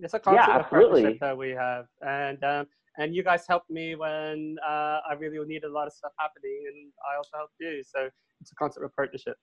It's 0.00 0.14
a 0.14 0.18
concept 0.18 0.48
yeah, 0.48 0.62
partnership 0.62 1.18
that 1.20 1.36
we 1.36 1.50
have, 1.50 1.86
and 2.00 2.42
um, 2.44 2.66
and 2.98 3.14
you 3.14 3.22
guys 3.22 3.44
helped 3.48 3.70
me 3.70 3.94
when 3.94 4.56
uh, 4.66 5.00
I 5.08 5.14
really 5.18 5.38
needed 5.46 5.64
a 5.64 5.72
lot 5.72 5.86
of 5.86 5.92
stuff 5.92 6.12
happening, 6.18 6.64
and 6.66 6.92
I 7.10 7.16
also 7.16 7.30
helped 7.34 7.54
you. 7.60 7.82
So 7.84 8.08
it's 8.40 8.52
a 8.52 8.54
concept 8.54 8.84
of 8.84 8.94
partnership. 8.94 9.36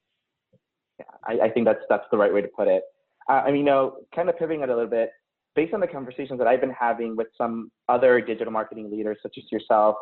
Yeah, 1.00 1.06
I, 1.26 1.48
I 1.48 1.50
think 1.50 1.66
that's 1.66 1.84
that's 1.90 2.06
the 2.12 2.18
right 2.18 2.34
way 2.34 2.42
to 2.42 2.48
put 2.48 2.68
it. 2.68 2.84
Uh, 3.30 3.44
I 3.46 3.48
mean, 3.48 3.58
you 3.58 3.64
know, 3.64 3.98
kind 4.16 4.30
of 4.30 4.38
pivoting 4.38 4.62
it 4.62 4.70
a 4.70 4.74
little 4.74 4.90
bit, 4.90 5.12
based 5.56 5.74
on 5.74 5.80
the 5.80 5.88
conversations 5.88 6.40
that 6.40 6.48
I've 6.48 6.62
been 6.62 6.76
having 6.78 7.16
with 7.16 7.28
some 7.38 7.72
other 7.88 8.22
digital 8.22 8.52
marketing 8.52 8.90
leaders, 8.92 9.18
such 9.22 9.36
as 9.38 9.44
yourself, 9.52 9.96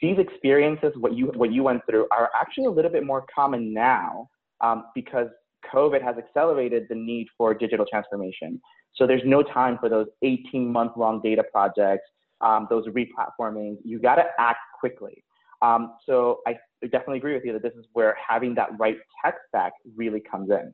these 0.00 0.18
experiences, 0.18 0.92
what 0.96 1.14
you 1.14 1.26
what 1.34 1.52
you 1.52 1.62
went 1.62 1.82
through, 1.88 2.06
are 2.10 2.30
actually 2.38 2.66
a 2.66 2.70
little 2.70 2.90
bit 2.90 3.04
more 3.04 3.24
common 3.34 3.72
now 3.72 4.28
um, 4.60 4.84
because 4.94 5.28
COVID 5.72 6.02
has 6.02 6.16
accelerated 6.16 6.86
the 6.88 6.94
need 6.94 7.26
for 7.36 7.54
digital 7.54 7.86
transformation. 7.90 8.60
So 8.94 9.06
there's 9.06 9.22
no 9.24 9.42
time 9.42 9.78
for 9.78 9.88
those 9.88 10.06
18 10.22 10.70
month 10.70 10.92
long 10.96 11.20
data 11.22 11.42
projects, 11.42 12.04
um, 12.40 12.66
those 12.70 12.86
replatformings. 12.88 13.78
You 13.84 13.98
got 13.98 14.16
to 14.16 14.24
act 14.38 14.60
quickly. 14.78 15.24
Um, 15.62 15.94
so 16.06 16.40
I 16.46 16.54
definitely 16.82 17.18
agree 17.18 17.34
with 17.34 17.44
you 17.44 17.52
that 17.52 17.62
this 17.62 17.74
is 17.74 17.86
where 17.92 18.16
having 18.26 18.54
that 18.54 18.70
right 18.78 18.96
tech 19.22 19.36
stack 19.48 19.72
really 19.96 20.20
comes 20.20 20.50
in. 20.50 20.72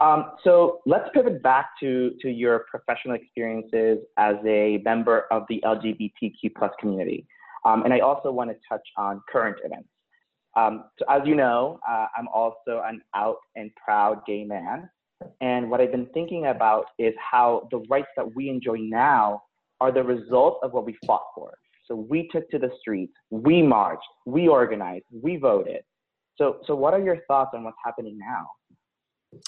Um, 0.00 0.32
so 0.42 0.80
let's 0.86 1.08
pivot 1.14 1.42
back 1.42 1.70
to, 1.80 2.12
to 2.20 2.28
your 2.28 2.66
professional 2.70 3.14
experiences 3.14 3.98
as 4.18 4.36
a 4.44 4.78
member 4.84 5.26
of 5.30 5.44
the 5.48 5.62
LGBTQ 5.64 6.54
plus 6.56 6.72
community. 6.80 7.26
Um, 7.64 7.84
and 7.84 7.94
I 7.94 8.00
also 8.00 8.30
want 8.30 8.50
to 8.50 8.56
touch 8.68 8.86
on 8.96 9.22
current 9.30 9.56
events. 9.64 9.88
Um, 10.56 10.84
so 10.98 11.04
as 11.08 11.22
you 11.26 11.34
know, 11.34 11.80
uh, 11.88 12.06
I'm 12.16 12.28
also 12.28 12.82
an 12.84 13.02
out 13.14 13.38
and 13.56 13.70
proud 13.74 14.24
gay 14.26 14.44
man. 14.44 14.88
And 15.40 15.70
what 15.70 15.80
I've 15.80 15.92
been 15.92 16.08
thinking 16.14 16.46
about 16.46 16.86
is 16.98 17.14
how 17.18 17.68
the 17.70 17.78
rights 17.90 18.08
that 18.16 18.34
we 18.34 18.48
enjoy 18.48 18.76
now 18.78 19.42
are 19.80 19.92
the 19.92 20.02
result 20.02 20.60
of 20.62 20.72
what 20.72 20.84
we 20.84 20.96
fought 21.06 21.24
for. 21.34 21.52
So 21.86 21.94
we 21.94 22.28
took 22.28 22.48
to 22.50 22.58
the 22.58 22.70
streets, 22.80 23.12
we 23.30 23.60
marched, 23.62 24.06
we 24.26 24.48
organized, 24.48 25.04
we 25.12 25.36
voted. 25.36 25.82
So, 26.36 26.58
so 26.66 26.74
what 26.74 26.94
are 26.94 27.00
your 27.00 27.18
thoughts 27.28 27.50
on 27.54 27.64
what's 27.64 27.76
happening 27.84 28.18
now? 28.18 29.40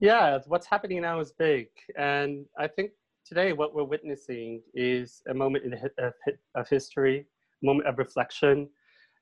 Yeah, 0.00 0.38
what's 0.46 0.66
happening 0.66 1.02
now 1.02 1.20
is 1.20 1.32
big. 1.38 1.68
And 1.98 2.46
I 2.58 2.66
think 2.66 2.92
today 3.26 3.52
what 3.52 3.74
we're 3.74 3.84
witnessing 3.84 4.62
is 4.74 5.22
a 5.28 5.34
moment 5.34 5.64
in, 5.64 5.74
of, 5.98 6.12
of 6.54 6.68
history, 6.68 7.26
a 7.62 7.66
moment 7.66 7.86
of 7.86 7.98
reflection, 7.98 8.68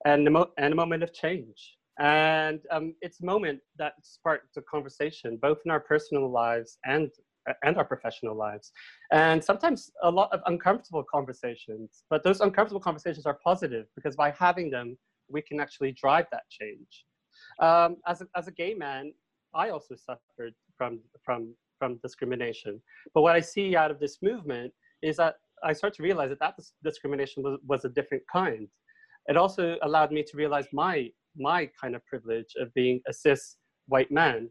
and 0.05 0.27
a, 0.29 0.31
mo- 0.31 0.51
and 0.57 0.73
a 0.73 0.77
moment 0.77 1.03
of 1.03 1.13
change. 1.13 1.78
And 1.99 2.61
um, 2.71 2.95
it's 3.01 3.21
a 3.21 3.25
moment 3.25 3.61
that 3.77 3.95
sparked 4.03 4.57
a 4.57 4.63
conversation, 4.63 5.37
both 5.41 5.59
in 5.65 5.71
our 5.71 5.81
personal 5.81 6.31
lives 6.31 6.79
and 6.85 7.11
and 7.63 7.77
our 7.77 7.85
professional 7.85 8.35
lives. 8.35 8.73
And 9.13 9.43
sometimes 9.43 9.91
a 10.03 10.11
lot 10.11 10.33
of 10.33 10.41
uncomfortable 10.47 11.05
conversations, 11.11 12.03
but 12.11 12.23
those 12.23 12.41
uncomfortable 12.41 12.81
conversations 12.81 13.27
are 13.27 13.39
positive 13.43 13.87
because 13.95 14.17
by 14.17 14.31
having 14.33 14.71
them, 14.71 14.99
we 15.29 15.43
can 15.43 15.61
actually 15.61 15.93
drive 15.93 16.27
that 16.31 16.43
change. 16.51 17.05
Um, 17.61 17.97
as, 18.07 18.21
a, 18.21 18.27
as 18.37 18.49
a 18.49 18.53
gay 18.53 18.75
man, 18.75 19.13
I 19.55 19.71
also 19.71 19.95
suffered 19.97 20.55
from, 20.77 21.01
from, 21.25 21.55
from 21.79 21.99
discrimination. 22.03 22.81
But 23.15 23.23
what 23.23 23.35
I 23.35 23.41
see 23.41 23.77
out 23.77 23.91
of 23.91 23.99
this 23.99 24.19
movement 24.23 24.73
is 25.03 25.17
that 25.17 25.37
I 25.63 25.73
start 25.73 25.95
to 25.95 26.03
realize 26.03 26.31
that 26.31 26.41
that 26.41 26.55
discrimination 26.85 27.43
was, 27.43 27.59
was 27.67 27.85
a 27.85 27.89
different 27.89 28.23
kind. 28.31 28.69
It 29.27 29.37
also 29.37 29.77
allowed 29.83 30.13
me 30.13 30.23
to 30.23 30.37
realize 30.37 30.67
my 30.73 31.11
my 31.37 31.71
kind 31.81 31.95
of 31.95 32.05
privilege 32.07 32.55
of 32.59 32.73
being 32.75 33.01
a 33.09 33.13
cis 33.13 33.57
white 33.87 34.11
man. 34.11 34.51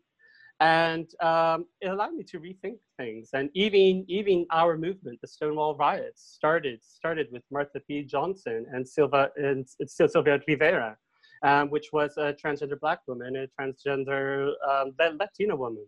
And 0.59 1.07
um, 1.21 1.65
it 1.81 1.89
allowed 1.89 2.13
me 2.13 2.23
to 2.23 2.39
rethink 2.39 2.77
things. 2.97 3.29
And 3.33 3.49
even, 3.53 4.05
even 4.07 4.47
our 4.51 4.75
movement, 4.75 5.19
the 5.21 5.27
Stonewall 5.27 5.75
riots, 5.75 6.33
started, 6.33 6.79
started 6.83 7.27
with 7.31 7.43
Marsha 7.53 7.79
P. 7.87 8.03
Johnson 8.03 8.65
and, 8.73 8.87
Silva, 8.87 9.29
and 9.37 9.67
Sylvia 9.85 10.39
Rivera, 10.47 10.97
um, 11.43 11.69
which 11.69 11.89
was 11.93 12.17
a 12.17 12.33
transgender 12.33 12.79
black 12.79 13.01
woman, 13.07 13.35
a 13.35 13.47
transgender 13.61 14.53
um, 14.67 14.93
Latina 15.19 15.55
woman. 15.55 15.85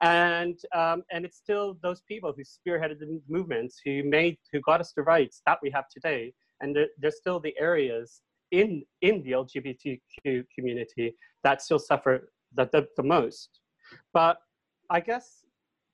And, 0.00 0.58
um, 0.74 1.02
and 1.12 1.26
it's 1.26 1.36
still 1.36 1.76
those 1.82 2.00
people 2.08 2.32
who 2.34 2.42
spearheaded 2.42 2.98
the 3.00 3.20
movements, 3.28 3.82
who 3.84 4.02
made, 4.02 4.38
who 4.50 4.62
got 4.62 4.80
us 4.80 4.94
the 4.96 5.02
rights 5.02 5.42
that 5.44 5.58
we 5.62 5.70
have 5.72 5.90
today. 5.90 6.32
And 6.62 6.74
they're, 6.74 6.88
they're 6.98 7.10
still 7.10 7.38
the 7.38 7.54
areas 7.60 8.22
in, 8.50 8.82
in 9.02 9.22
the 9.22 9.32
LGBTQ 9.32 10.44
community 10.54 11.14
that 11.44 11.62
still 11.62 11.78
suffer 11.78 12.32
the, 12.54 12.68
the, 12.72 12.86
the 12.96 13.02
most. 13.02 13.60
But 14.12 14.38
I 14.90 15.00
guess 15.00 15.44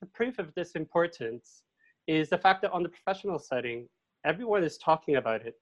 the 0.01 0.07
proof 0.07 0.39
of 0.39 0.53
this 0.55 0.73
importance 0.73 1.63
is 2.07 2.29
the 2.29 2.39
fact 2.39 2.63
that 2.63 2.73
on 2.73 2.83
the 2.83 2.89
professional 2.89 3.39
setting, 3.39 3.89
everyone 4.25 4.65
is 4.65 4.79
talking 4.79 5.17
about 5.17 5.47
it. 5.47 5.55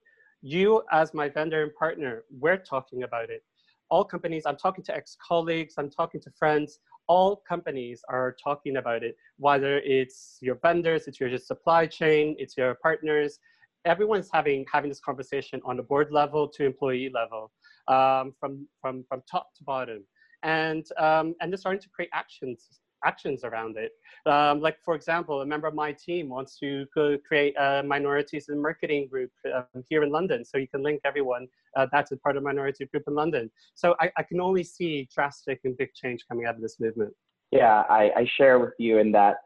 You, 0.43 0.83
as 0.91 1.13
my 1.13 1.29
vendor 1.29 1.63
and 1.63 1.75
partner, 1.75 2.25
we're 2.31 2.57
talking 2.57 3.03
about 3.03 3.31
it. 3.31 3.43
all 3.91 4.05
companies, 4.05 4.45
I'm 4.47 4.57
talking 4.57 4.85
to 4.85 4.95
ex-colleagues, 4.95 5.75
I'm 5.77 5.91
talking 5.91 6.21
to 6.21 6.31
friends, 6.31 6.79
all 7.09 7.43
companies 7.49 8.03
are 8.09 8.37
talking 8.43 8.77
about 8.77 9.03
it, 9.03 9.17
whether 9.37 9.79
it's 9.81 10.39
your 10.41 10.55
vendors, 10.63 11.09
it's 11.09 11.19
your 11.19 11.37
supply 11.39 11.87
chain, 11.87 12.37
it's 12.39 12.57
your 12.57 12.77
partners, 12.77 13.41
everyone's 13.85 14.29
having, 14.33 14.65
having 14.73 14.91
this 14.91 15.01
conversation 15.01 15.61
on 15.65 15.77
the 15.77 15.83
board 15.83 16.13
level 16.13 16.49
to 16.49 16.65
employee 16.65 17.11
level, 17.13 17.51
um, 17.89 18.35
from, 18.39 18.67
from, 18.81 19.05
from 19.09 19.23
top 19.31 19.49
to 19.57 19.65
bottom. 19.65 20.05
And, 20.43 20.87
um, 20.99 21.35
and 21.41 21.53
they're 21.53 21.59
starting 21.59 21.83
to 21.83 21.89
create 21.89 22.11
actions 22.13 22.81
actions 23.05 23.45
around 23.45 23.79
it. 23.79 23.93
Um, 24.31 24.61
like, 24.61 24.77
for 24.85 24.95
example, 24.95 25.41
a 25.41 25.47
member 25.47 25.67
of 25.67 25.75
my 25.75 25.93
team 25.93 26.29
wants 26.29 26.59
to 26.59 26.87
create 27.27 27.55
a 27.59 27.83
minorities 27.83 28.51
in 28.51 28.61
marketing 28.61 29.09
group 29.11 29.31
um, 29.55 29.65
here 29.89 30.03
in 30.03 30.11
London. 30.11 30.45
So 30.45 30.59
you 30.59 30.69
can 30.69 30.83
link 30.83 31.01
everyone 31.05 31.49
uh, 31.77 31.87
that's 31.93 32.13
a 32.13 32.17
part 32.17 32.37
of 32.37 32.43
minority 32.43 32.85
group 32.87 33.05
in 33.07 33.15
London. 33.15 33.51
So 33.75 33.95
I, 34.01 34.11
I, 34.17 34.23
can 34.23 34.41
only 34.41 34.65
see 34.65 35.09
drastic 35.15 35.61
and 35.65 35.77
big 35.77 35.95
change 35.95 36.25
coming 36.29 36.47
out 36.47 36.57
of 36.57 36.61
this 36.61 36.81
movement. 36.81 37.13
Yeah, 37.51 37.85
I, 37.89 38.11
I 38.17 38.31
share 38.37 38.59
with 38.59 38.75
you 38.79 38.99
in 38.99 39.13
that, 39.13 39.37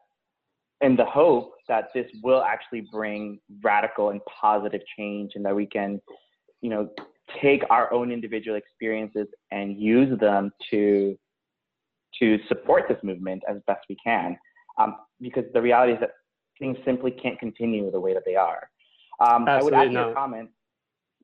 in 0.84 0.96
the 0.96 1.04
hope 1.04 1.54
that 1.66 1.88
this 1.94 2.06
will 2.22 2.42
actually 2.42 2.82
bring 2.92 3.40
radical 3.62 4.10
and 4.10 4.20
positive 4.40 4.82
change 4.96 5.32
and 5.34 5.44
that 5.44 5.56
we 5.56 5.66
can, 5.66 6.00
you 6.60 6.68
know, 6.68 6.88
take 7.40 7.62
our 7.70 7.90
own 7.90 8.12
individual 8.12 8.56
experiences 8.56 9.26
and 9.50 9.80
use 9.80 10.18
them 10.20 10.52
to 10.70 11.16
to 12.20 12.38
support 12.46 12.84
this 12.88 12.98
movement 13.02 13.42
as 13.48 13.56
best 13.66 13.80
we 13.88 13.96
can. 14.04 14.36
Um, 14.78 14.96
because 15.20 15.44
the 15.52 15.62
reality 15.62 15.94
is 15.94 16.00
that 16.00 16.10
things 16.58 16.76
simply 16.84 17.10
can't 17.10 17.38
continue 17.40 17.90
the 17.90 17.98
way 17.98 18.12
that 18.14 18.22
they 18.24 18.36
are. 18.36 18.68
Um, 19.20 19.48
I 19.48 19.62
would 19.62 19.74
add 19.74 19.86
to 19.86 19.92
your 19.92 20.14
comment, 20.14 20.50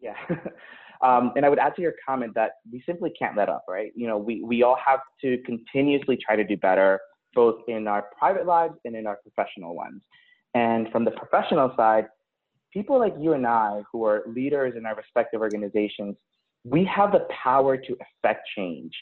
yeah. 0.01 0.14
um, 1.03 1.33
and 1.37 1.44
I 1.44 1.49
would 1.49 1.59
add 1.59 1.77
to 1.77 1.83
your 1.83 1.94
comment 2.07 2.33
that 2.35 2.53
we 2.73 2.83
simply 2.87 3.12
can't 3.16 3.37
let 3.37 3.49
up, 3.49 3.64
right? 3.68 3.92
You 3.94 4.07
know, 4.09 4.18
we, 4.18 4.42
we 4.42 4.62
all 4.62 4.79
have 4.85 5.01
to 5.23 5.38
continuously 5.44 6.16
try 6.16 6.35
to 6.35 6.44
do 6.44 6.57
better, 6.57 6.99
both 7.35 7.61
in 7.69 7.87
our 7.87 8.07
private 8.19 8.47
lives 8.47 8.75
and 8.85 8.95
in 8.97 9.07
our 9.07 9.16
professional 9.16 9.75
ones. 9.75 10.03
And 10.55 10.90
from 10.90 11.05
the 11.05 11.12
professional 11.12 11.73
side, 11.77 12.07
people 12.73 12.99
like 12.99 13.14
you 13.19 13.33
and 13.33 13.47
I, 13.47 13.83
who 13.93 14.05
are 14.05 14.23
leaders 14.27 14.75
in 14.77 14.87
our 14.87 14.95
respective 14.95 15.40
organizations, 15.40 16.16
we 16.64 16.85
have 16.85 17.12
the 17.12 17.27
power 17.43 17.77
to 17.77 17.97
affect 18.01 18.49
change. 18.57 18.93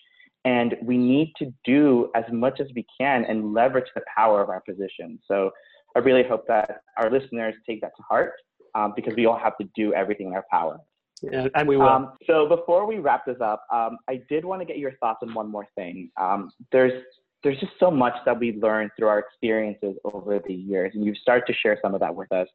And 0.44 0.76
we 0.82 0.96
need 0.96 1.32
to 1.38 1.52
do 1.64 2.10
as 2.14 2.24
much 2.32 2.60
as 2.60 2.68
we 2.74 2.86
can 2.98 3.24
and 3.24 3.52
leverage 3.52 3.88
the 3.94 4.02
power 4.16 4.40
of 4.40 4.48
our 4.48 4.60
position. 4.60 5.18
So 5.26 5.50
I 5.96 5.98
really 6.00 6.22
hope 6.22 6.46
that 6.46 6.82
our 6.96 7.10
listeners 7.10 7.54
take 7.66 7.80
that 7.80 7.92
to 7.96 8.02
heart 8.02 8.34
um, 8.74 8.92
because 8.94 9.14
we 9.16 9.26
all 9.26 9.38
have 9.38 9.58
to 9.58 9.68
do 9.74 9.92
everything 9.94 10.28
in 10.28 10.34
our 10.34 10.44
power. 10.50 10.78
Yeah, 11.22 11.48
and 11.56 11.68
we 11.68 11.76
will. 11.76 11.88
Um, 11.88 12.12
so 12.26 12.48
before 12.48 12.86
we 12.86 12.98
wrap 12.98 13.26
this 13.26 13.38
up, 13.40 13.64
um, 13.72 13.98
I 14.08 14.22
did 14.28 14.44
want 14.44 14.60
to 14.60 14.64
get 14.64 14.78
your 14.78 14.92
thoughts 15.00 15.18
on 15.22 15.34
one 15.34 15.50
more 15.50 15.66
thing. 15.74 16.10
Um, 16.16 16.50
there's 16.70 17.02
there's 17.42 17.58
just 17.60 17.72
so 17.78 17.90
much 17.90 18.14
that 18.24 18.38
we 18.38 18.52
learned 18.52 18.90
through 18.96 19.08
our 19.08 19.18
experiences 19.18 19.96
over 20.04 20.40
the 20.46 20.54
years, 20.54 20.92
and 20.94 21.04
you've 21.04 21.16
started 21.18 21.46
to 21.46 21.52
share 21.52 21.78
some 21.82 21.94
of 21.94 22.00
that 22.00 22.14
with 22.14 22.30
us. 22.32 22.48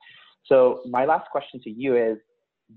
So 0.46 0.82
my 0.90 1.06
last 1.06 1.30
question 1.32 1.62
to 1.62 1.70
you 1.70 1.96
is, 1.96 2.18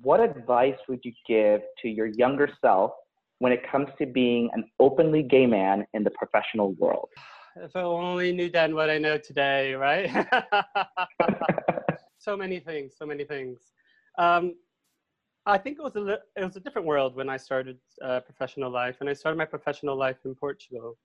what 0.03 0.21
advice 0.21 0.77
would 0.89 1.01
you 1.05 1.13
give 1.27 1.63
to 1.83 1.89
your 1.89 2.07
younger 2.07 2.49
self 2.61 2.93
when 3.39 3.53
it 3.53 3.61
comes 3.71 3.89
to 3.99 4.07
being 4.07 4.51
an 4.53 4.65
openly 4.79 5.23
gay 5.23 5.47
man 5.47 5.87
in 5.95 6.05
the 6.05 6.11
professional 6.11 6.73
world? 6.73 7.09
If 7.57 7.75
I 7.75 7.81
only 7.81 8.33
knew 8.33 8.51
then 8.51 8.75
what 8.75 8.91
I 8.91 8.99
know 8.99 9.17
today, 9.17 9.75
right? 9.75 10.11
so 12.19 12.37
many 12.37 12.61
things, 12.61 12.95
so 12.99 13.07
many 13.07 13.25
things. 13.25 13.61
Um, 14.19 14.55
I 15.47 15.59
think 15.59 15.79
it 15.79 15.83
was 15.83 15.97
a 15.97 16.19
it 16.37 16.45
was 16.45 16.57
a 16.57 16.61
different 16.61 16.87
world 16.87 17.15
when 17.15 17.29
I 17.29 17.37
started 17.37 17.79
uh, 18.03 18.21
professional 18.21 18.71
life, 18.71 18.97
and 19.01 19.09
I 19.09 19.13
started 19.13 19.39
my 19.39 19.45
professional 19.45 19.97
life 19.97 20.19
in 20.25 20.35
Portugal, 20.35 20.99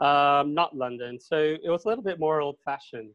um, 0.00 0.54
not 0.54 0.76
London. 0.76 1.18
So 1.20 1.36
it 1.36 1.68
was 1.70 1.84
a 1.84 1.88
little 1.88 2.04
bit 2.04 2.18
more 2.18 2.40
old-fashioned. 2.40 3.12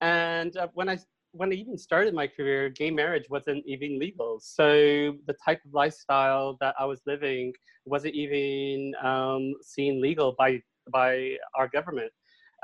And 0.00 0.56
uh, 0.56 0.68
when 0.74 0.88
I 0.88 0.98
when 1.32 1.52
I 1.52 1.56
even 1.56 1.76
started 1.76 2.14
my 2.14 2.26
career, 2.26 2.70
gay 2.70 2.90
marriage 2.90 3.26
wasn't 3.28 3.62
even 3.66 3.98
legal. 3.98 4.38
So 4.40 5.16
the 5.26 5.34
type 5.44 5.60
of 5.66 5.74
lifestyle 5.74 6.56
that 6.60 6.74
I 6.78 6.86
was 6.86 7.02
living 7.06 7.52
wasn't 7.84 8.14
even 8.14 8.94
um, 9.02 9.54
seen 9.62 10.00
legal 10.00 10.34
by 10.38 10.62
by 10.90 11.36
our 11.54 11.68
government. 11.68 12.12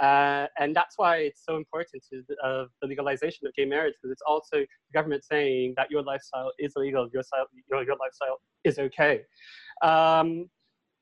Uh, 0.01 0.47
and 0.59 0.75
that's 0.75 0.97
why 0.97 1.16
it's 1.18 1.45
so 1.45 1.57
important 1.57 2.03
to 2.11 2.25
uh, 2.42 2.64
the 2.81 2.88
legalization 2.88 3.47
of 3.47 3.55
gay 3.55 3.64
marriage 3.64 3.95
because 4.01 4.11
it's 4.11 4.23
also 4.27 4.57
the 4.57 4.92
government 4.95 5.23
saying 5.23 5.75
that 5.77 5.90
your 5.90 6.03
lifestyle 6.03 6.51
is 6.59 6.73
legal, 6.77 7.09
your, 7.12 7.23
style, 7.23 7.47
your, 7.71 7.85
your 7.85 7.97
lifestyle 7.97 8.40
is 8.64 8.79
okay. 8.79 9.21
Um, 9.83 10.49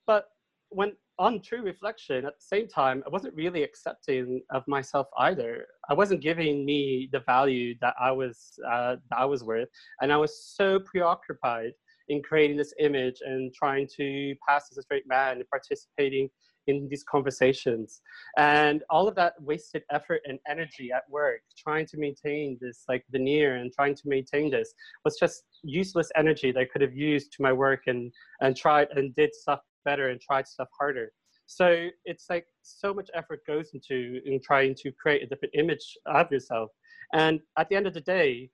but 0.06 0.26
when 0.70 0.92
on 1.20 1.38
true 1.42 1.60
reflection, 1.62 2.24
at 2.24 2.34
the 2.38 2.44
same 2.44 2.66
time, 2.66 3.02
I 3.06 3.10
wasn't 3.10 3.34
really 3.34 3.62
accepting 3.62 4.40
of 4.50 4.66
myself 4.66 5.06
either. 5.18 5.66
I 5.90 5.94
wasn't 5.94 6.22
giving 6.22 6.64
me 6.64 7.10
the 7.12 7.20
value 7.20 7.74
that 7.82 7.94
I 8.00 8.10
was 8.10 8.58
uh, 8.66 8.96
that 9.10 9.18
I 9.18 9.26
was 9.26 9.44
worth, 9.44 9.68
and 10.00 10.10
I 10.12 10.16
was 10.16 10.42
so 10.56 10.80
preoccupied 10.80 11.72
in 12.08 12.22
creating 12.22 12.56
this 12.56 12.72
image 12.80 13.18
and 13.20 13.52
trying 13.54 13.86
to 13.98 14.34
pass 14.48 14.68
as 14.72 14.78
a 14.78 14.82
straight 14.82 15.06
man 15.06 15.36
and 15.36 15.48
participating 15.50 16.30
in 16.66 16.88
these 16.90 17.02
conversations 17.04 18.02
and 18.36 18.82
all 18.90 19.08
of 19.08 19.14
that 19.14 19.32
wasted 19.40 19.82
effort 19.90 20.20
and 20.26 20.38
energy 20.48 20.90
at 20.94 21.02
work 21.08 21.40
trying 21.56 21.86
to 21.86 21.96
maintain 21.96 22.58
this 22.60 22.84
like 22.86 23.02
veneer 23.10 23.56
and 23.56 23.72
trying 23.72 23.94
to 23.94 24.02
maintain 24.04 24.50
this 24.50 24.74
was 25.04 25.16
just 25.18 25.44
useless 25.62 26.10
energy 26.16 26.52
that 26.52 26.60
i 26.60 26.64
could 26.64 26.82
have 26.82 26.94
used 26.94 27.32
to 27.32 27.42
my 27.42 27.52
work 27.52 27.82
and 27.86 28.12
and 28.42 28.56
tried 28.56 28.88
and 28.94 29.14
did 29.14 29.34
stuff 29.34 29.60
better 29.84 30.08
and 30.08 30.20
tried 30.20 30.46
stuff 30.46 30.68
harder. 30.78 31.12
So 31.46 31.88
it's 32.04 32.26
like 32.30 32.46
so 32.62 32.94
much 32.94 33.10
effort 33.12 33.40
goes 33.46 33.70
into 33.74 34.20
in 34.24 34.40
trying 34.40 34.74
to 34.76 34.92
create 34.92 35.22
a 35.22 35.26
different 35.26 35.54
image 35.54 35.98
of 36.06 36.30
yourself. 36.30 36.70
And 37.12 37.40
at 37.58 37.68
the 37.68 37.74
end 37.76 37.88
of 37.88 37.94
the 37.94 38.00
day, 38.00 38.50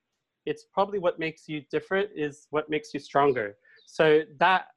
it's 0.47 0.65
probably 0.73 0.97
what 0.97 1.19
makes 1.19 1.47
you 1.47 1.61
different 1.69 2.09
is 2.15 2.47
what 2.49 2.69
makes 2.69 2.93
you 2.93 2.99
stronger. 2.99 3.55
So 3.85 4.21
that 4.39 4.67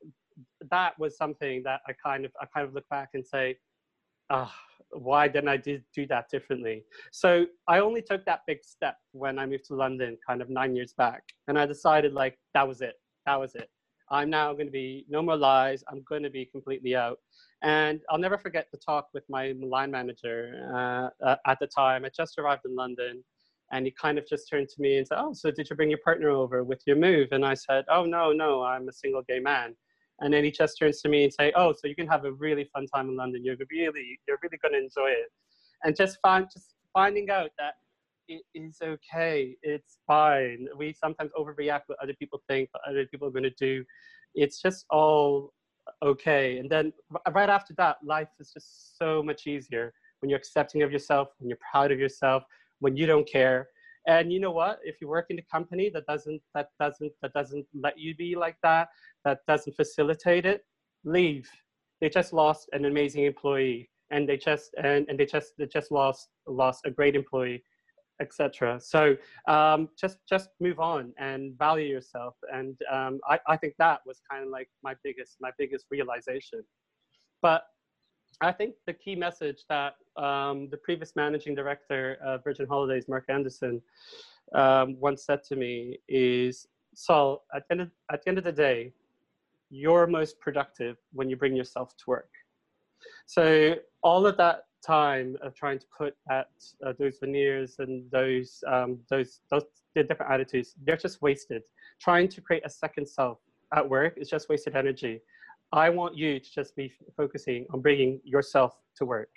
that 0.71 0.99
was 0.99 1.17
something 1.17 1.63
that 1.65 1.81
I 1.89 1.93
kind 2.05 2.25
of 2.25 2.33
I 2.41 2.47
kind 2.47 2.67
of 2.67 2.75
look 2.75 2.89
back 2.91 3.11
and 3.15 3.27
say, 3.27 3.57
oh, 4.31 4.53
why 4.91 5.29
didn't 5.29 5.49
I 5.49 5.57
do, 5.57 5.81
do 5.95 6.07
that 6.09 6.29
differently? 6.31 6.85
So 7.13 7.47
I 7.69 7.79
only 7.81 8.03
took 8.03 8.25
that 8.27 8.41
big 8.47 8.59
step 8.65 8.97
when 9.13 9.39
I 9.39 9.47
moved 9.47 9.65
to 9.67 9.75
London, 9.75 10.19
kind 10.27 10.43
of 10.43 10.51
nine 10.51 10.75
years 10.75 10.93
back, 10.93 11.23
and 11.49 11.59
I 11.59 11.67
decided 11.67 12.13
like 12.13 12.39
that 12.55 12.67
was 12.67 12.81
it. 12.81 12.95
That 13.27 13.39
was 13.41 13.55
it. 13.55 13.71
I'm 14.11 14.31
now 14.31 14.53
going 14.53 14.67
to 14.67 14.73
be 14.73 15.07
no 15.09 15.23
more 15.23 15.37
lies. 15.37 15.85
I'm 15.89 16.03
going 16.09 16.23
to 16.23 16.31
be 16.31 16.45
completely 16.45 16.97
out. 16.97 17.19
And 17.63 18.01
I'll 18.11 18.19
never 18.19 18.39
forget 18.39 18.69
the 18.73 18.79
talk 18.79 19.09
with 19.15 19.25
my 19.29 19.55
line 19.61 19.91
manager 19.91 21.11
uh, 21.25 21.37
at 21.47 21.59
the 21.61 21.67
time. 21.67 22.05
I 22.05 22.11
just 22.17 22.39
arrived 22.39 22.63
in 22.65 22.75
London 22.75 23.23
and 23.73 23.87
he 23.87 23.93
kind 23.93 24.19
of 24.19 24.27
just 24.27 24.49
turned 24.49 24.69
to 24.69 24.81
me 24.81 24.99
and 24.99 25.07
said, 25.07 25.19
Oh, 25.21 25.33
so 25.33 25.51
did 25.51 25.69
you 25.71 25.77
bring 25.77 25.91
your 25.91 26.01
partner 26.05 26.31
over 26.31 26.65
with 26.65 26.83
your 26.87 26.97
move? 26.97 27.29
And 27.33 27.45
I 27.45 27.55
said, 27.55 27.85
Oh, 27.91 28.05
no, 28.05 28.33
no, 28.33 28.63
I'm 28.63 28.89
a 28.89 28.93
single 28.93 29.23
gay 29.23 29.39
man. 29.39 29.77
And 30.21 30.35
then 30.35 30.45
he 30.45 30.51
just 30.51 30.79
turns 30.79 31.01
to 31.03 31.09
me 31.09 31.25
and 31.25 31.33
say, 31.33 31.53
Oh, 31.55 31.73
so 31.73 31.87
you 31.87 31.95
can 31.95 32.09
have 32.09 32.25
a 32.25 32.33
really 32.33 32.69
fun 32.73 32.87
time 32.87 33.09
in 33.09 33.17
London. 33.17 33.45
You're 33.45 33.57
really, 33.71 34.19
you're 34.27 34.39
really 34.43 34.59
going 34.59 34.73
to 34.73 34.79
enjoy 34.79 35.11
it. 35.11 35.29
And 35.85 35.95
just 35.95 36.19
find, 36.23 36.47
just 36.53 36.75
finding 36.93 37.31
out 37.31 37.51
that 37.59 37.75
it 38.31 38.43
is 38.55 38.79
okay. 38.81 39.57
It's 39.63 39.99
fine. 40.07 40.69
We 40.77 40.93
sometimes 40.93 41.33
overreact 41.39 41.83
what 41.87 41.99
other 42.03 42.15
people 42.15 42.41
think, 42.49 42.69
what 42.73 42.83
other 42.89 43.05
people 43.07 43.27
are 43.27 43.33
going 43.33 43.43
to 43.43 43.51
do. 43.51 43.85
It's 44.35 44.63
just 44.63 44.87
all 44.91 45.53
okay. 46.03 46.59
And 46.59 46.71
then 46.71 46.93
right 47.33 47.51
after 47.51 47.75
that, 47.79 47.97
life 48.05 48.29
is 48.39 48.53
just 48.53 48.97
so 48.97 49.23
much 49.23 49.49
easier 49.49 49.93
when 50.21 50.31
you're 50.31 50.39
accepting 50.39 50.83
of 50.83 50.93
yourself, 50.93 51.29
when 51.39 51.49
you're 51.49 51.59
proud 51.73 51.91
of 51.91 51.99
yourself, 51.99 52.45
when 52.79 52.97
you 52.97 53.07
don't 53.07 53.29
care. 53.29 53.69
And 54.07 54.33
you 54.33 54.39
know 54.39 54.53
what? 54.53 54.79
If 54.85 55.01
you 55.01 55.09
work 55.09 55.27
in 55.31 55.39
a 55.39 55.43
company 55.43 55.91
that 55.91 56.07
doesn't 56.07 56.41
that 56.55 56.69
doesn't 56.79 57.13
that 57.23 57.33
doesn't 57.33 57.67
let 57.75 57.99
you 57.99 58.15
be 58.15 58.37
like 58.37 58.57
that, 58.63 58.89
that 59.25 59.41
doesn't 59.49 59.75
facilitate 59.75 60.47
it, 60.47 60.65
leave. 61.05 61.51
They 62.01 62.09
just 62.09 62.33
lost 62.33 62.69
an 62.73 62.85
amazing 62.87 63.25
employee, 63.25 63.91
and 64.11 64.27
they 64.29 64.37
just 64.37 64.73
and, 64.83 65.07
and 65.09 65.19
they 65.19 65.27
just 65.27 65.53
they 65.59 65.67
just 65.67 65.91
lost 65.91 66.29
lost 66.47 66.87
a 66.87 66.91
great 66.91 67.17
employee 67.17 67.63
etc. 68.21 68.79
So 68.81 69.17
um, 69.49 69.89
just 69.99 70.19
just 70.29 70.51
move 70.61 70.79
on 70.79 71.13
and 71.19 71.59
value 71.59 71.87
yourself. 71.87 72.35
And 72.53 72.77
um, 72.91 73.21
I, 73.29 73.39
I 73.49 73.57
think 73.57 73.75
that 73.79 74.01
was 74.07 74.21
kind 74.31 74.45
of 74.45 74.51
like 74.51 74.69
my 74.83 74.95
biggest 75.03 75.37
my 75.41 75.51
biggest 75.59 75.87
realization. 75.91 76.63
But 77.43 77.65
I 78.41 78.53
think 78.53 78.75
the 78.87 78.95
key 78.95 79.15
message 79.15 79.65
that 79.69 79.95
um, 80.17 80.69
the 80.71 80.79
previous 80.79 81.15
managing 81.15 81.55
director 81.55 82.17
of 82.25 82.43
Virgin 82.43 82.67
Holidays, 82.67 83.07
Mark 83.09 83.25
Anderson, 83.29 83.83
um, 84.55 84.97
once 84.99 85.25
said 85.25 85.43
to 85.45 85.57
me 85.57 85.99
is, 86.09 86.67
Saul, 86.95 87.45
at 87.55 87.65
the, 87.69 87.83
of, 87.83 87.91
at 88.11 88.23
the 88.23 88.29
end 88.29 88.39
of 88.39 88.45
the 88.45 88.53
day, 88.53 88.93
you're 89.69 90.07
most 90.07 90.41
productive 90.41 90.97
when 91.13 91.29
you 91.29 91.37
bring 91.37 91.55
yourself 91.55 91.97
to 91.99 92.05
work. 92.07 92.31
So 93.27 93.77
all 94.03 94.27
of 94.27 94.37
that 94.39 94.65
time 94.85 95.37
of 95.43 95.55
trying 95.55 95.79
to 95.79 95.87
put 95.97 96.15
at 96.31 96.49
uh, 96.87 96.93
those 96.99 97.19
veneers 97.21 97.77
and 97.79 98.11
those 98.11 98.63
um, 98.67 98.99
those 99.09 99.41
those 99.51 99.65
the 99.95 100.03
different 100.03 100.33
attitudes 100.33 100.75
they're 100.85 100.97
just 100.97 101.21
wasted 101.21 101.63
trying 102.01 102.29
to 102.29 102.41
create 102.41 102.63
a 102.65 102.71
second 102.71 103.07
self 103.07 103.39
at 103.75 103.89
work 103.89 104.15
is 104.17 104.29
just 104.29 104.49
wasted 104.49 104.77
energy 104.77 105.21
I 105.73 105.89
want 105.89 106.17
you 106.17 106.41
to 106.41 106.53
just 106.53 106.75
be 106.75 106.93
focusing 107.17 107.65
on 107.73 107.81
bringing 107.81 108.21
yourself 108.25 108.75
to 108.97 109.05
work. 109.05 109.31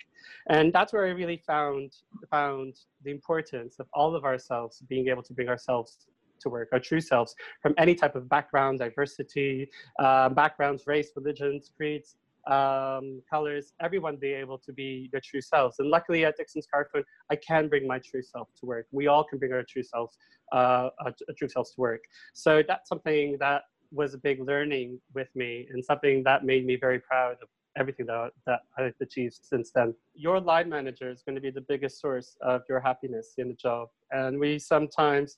And 0.48 0.72
that's 0.72 0.92
where 0.92 1.06
I 1.06 1.10
really 1.10 1.36
found, 1.36 1.92
found 2.28 2.74
the 3.04 3.12
importance 3.12 3.76
of 3.78 3.86
all 3.92 4.16
of 4.16 4.24
ourselves 4.24 4.82
being 4.88 5.08
able 5.08 5.22
to 5.22 5.32
bring 5.32 5.48
ourselves 5.48 5.98
to 6.40 6.48
work, 6.48 6.70
our 6.72 6.80
true 6.80 7.00
selves, 7.00 7.36
from 7.62 7.74
any 7.78 7.94
type 7.94 8.16
of 8.16 8.28
background, 8.28 8.80
diversity, 8.80 9.70
uh, 10.00 10.28
backgrounds, 10.28 10.86
race, 10.88 11.12
religions, 11.14 11.70
creeds, 11.76 12.16
um, 12.46 13.22
colors, 13.28 13.72
everyone 13.80 14.16
be 14.16 14.32
able 14.32 14.58
to 14.58 14.72
be 14.72 15.08
their 15.12 15.20
true 15.24 15.40
selves. 15.40 15.76
And 15.78 15.88
luckily 15.88 16.24
at 16.24 16.36
Dixon's 16.36 16.66
Carphone, 16.72 17.04
I 17.30 17.36
can 17.36 17.68
bring 17.68 17.86
my 17.86 17.98
true 17.98 18.22
self 18.22 18.48
to 18.60 18.66
work. 18.66 18.86
We 18.92 19.06
all 19.06 19.24
can 19.24 19.38
bring 19.38 19.52
our 19.52 19.64
true 19.68 19.82
selves, 19.82 20.16
uh, 20.52 20.90
our, 21.04 21.14
true 21.38 21.48
selves 21.48 21.74
to 21.74 21.80
work. 21.80 22.00
So 22.34 22.62
that's 22.66 22.88
something 22.88 23.36
that 23.40 23.62
was 23.90 24.14
a 24.14 24.18
big 24.18 24.40
learning 24.40 25.00
with 25.14 25.28
me 25.34 25.68
and 25.72 25.84
something 25.84 26.22
that 26.24 26.44
made 26.44 26.66
me 26.66 26.76
very 26.76 26.98
proud 26.98 27.36
of 27.42 27.48
everything 27.76 28.06
that, 28.06 28.30
that 28.46 28.60
I've 28.78 28.94
achieved 29.00 29.38
since 29.42 29.70
then. 29.74 29.94
Your 30.14 30.40
line 30.40 30.68
manager 30.68 31.10
is 31.10 31.22
going 31.22 31.34
to 31.34 31.40
be 31.40 31.50
the 31.50 31.60
biggest 31.62 32.00
source 32.00 32.36
of 32.40 32.62
your 32.68 32.80
happiness 32.80 33.34
in 33.38 33.48
the 33.48 33.54
job. 33.54 33.88
And 34.10 34.38
we 34.38 34.58
sometimes, 34.58 35.36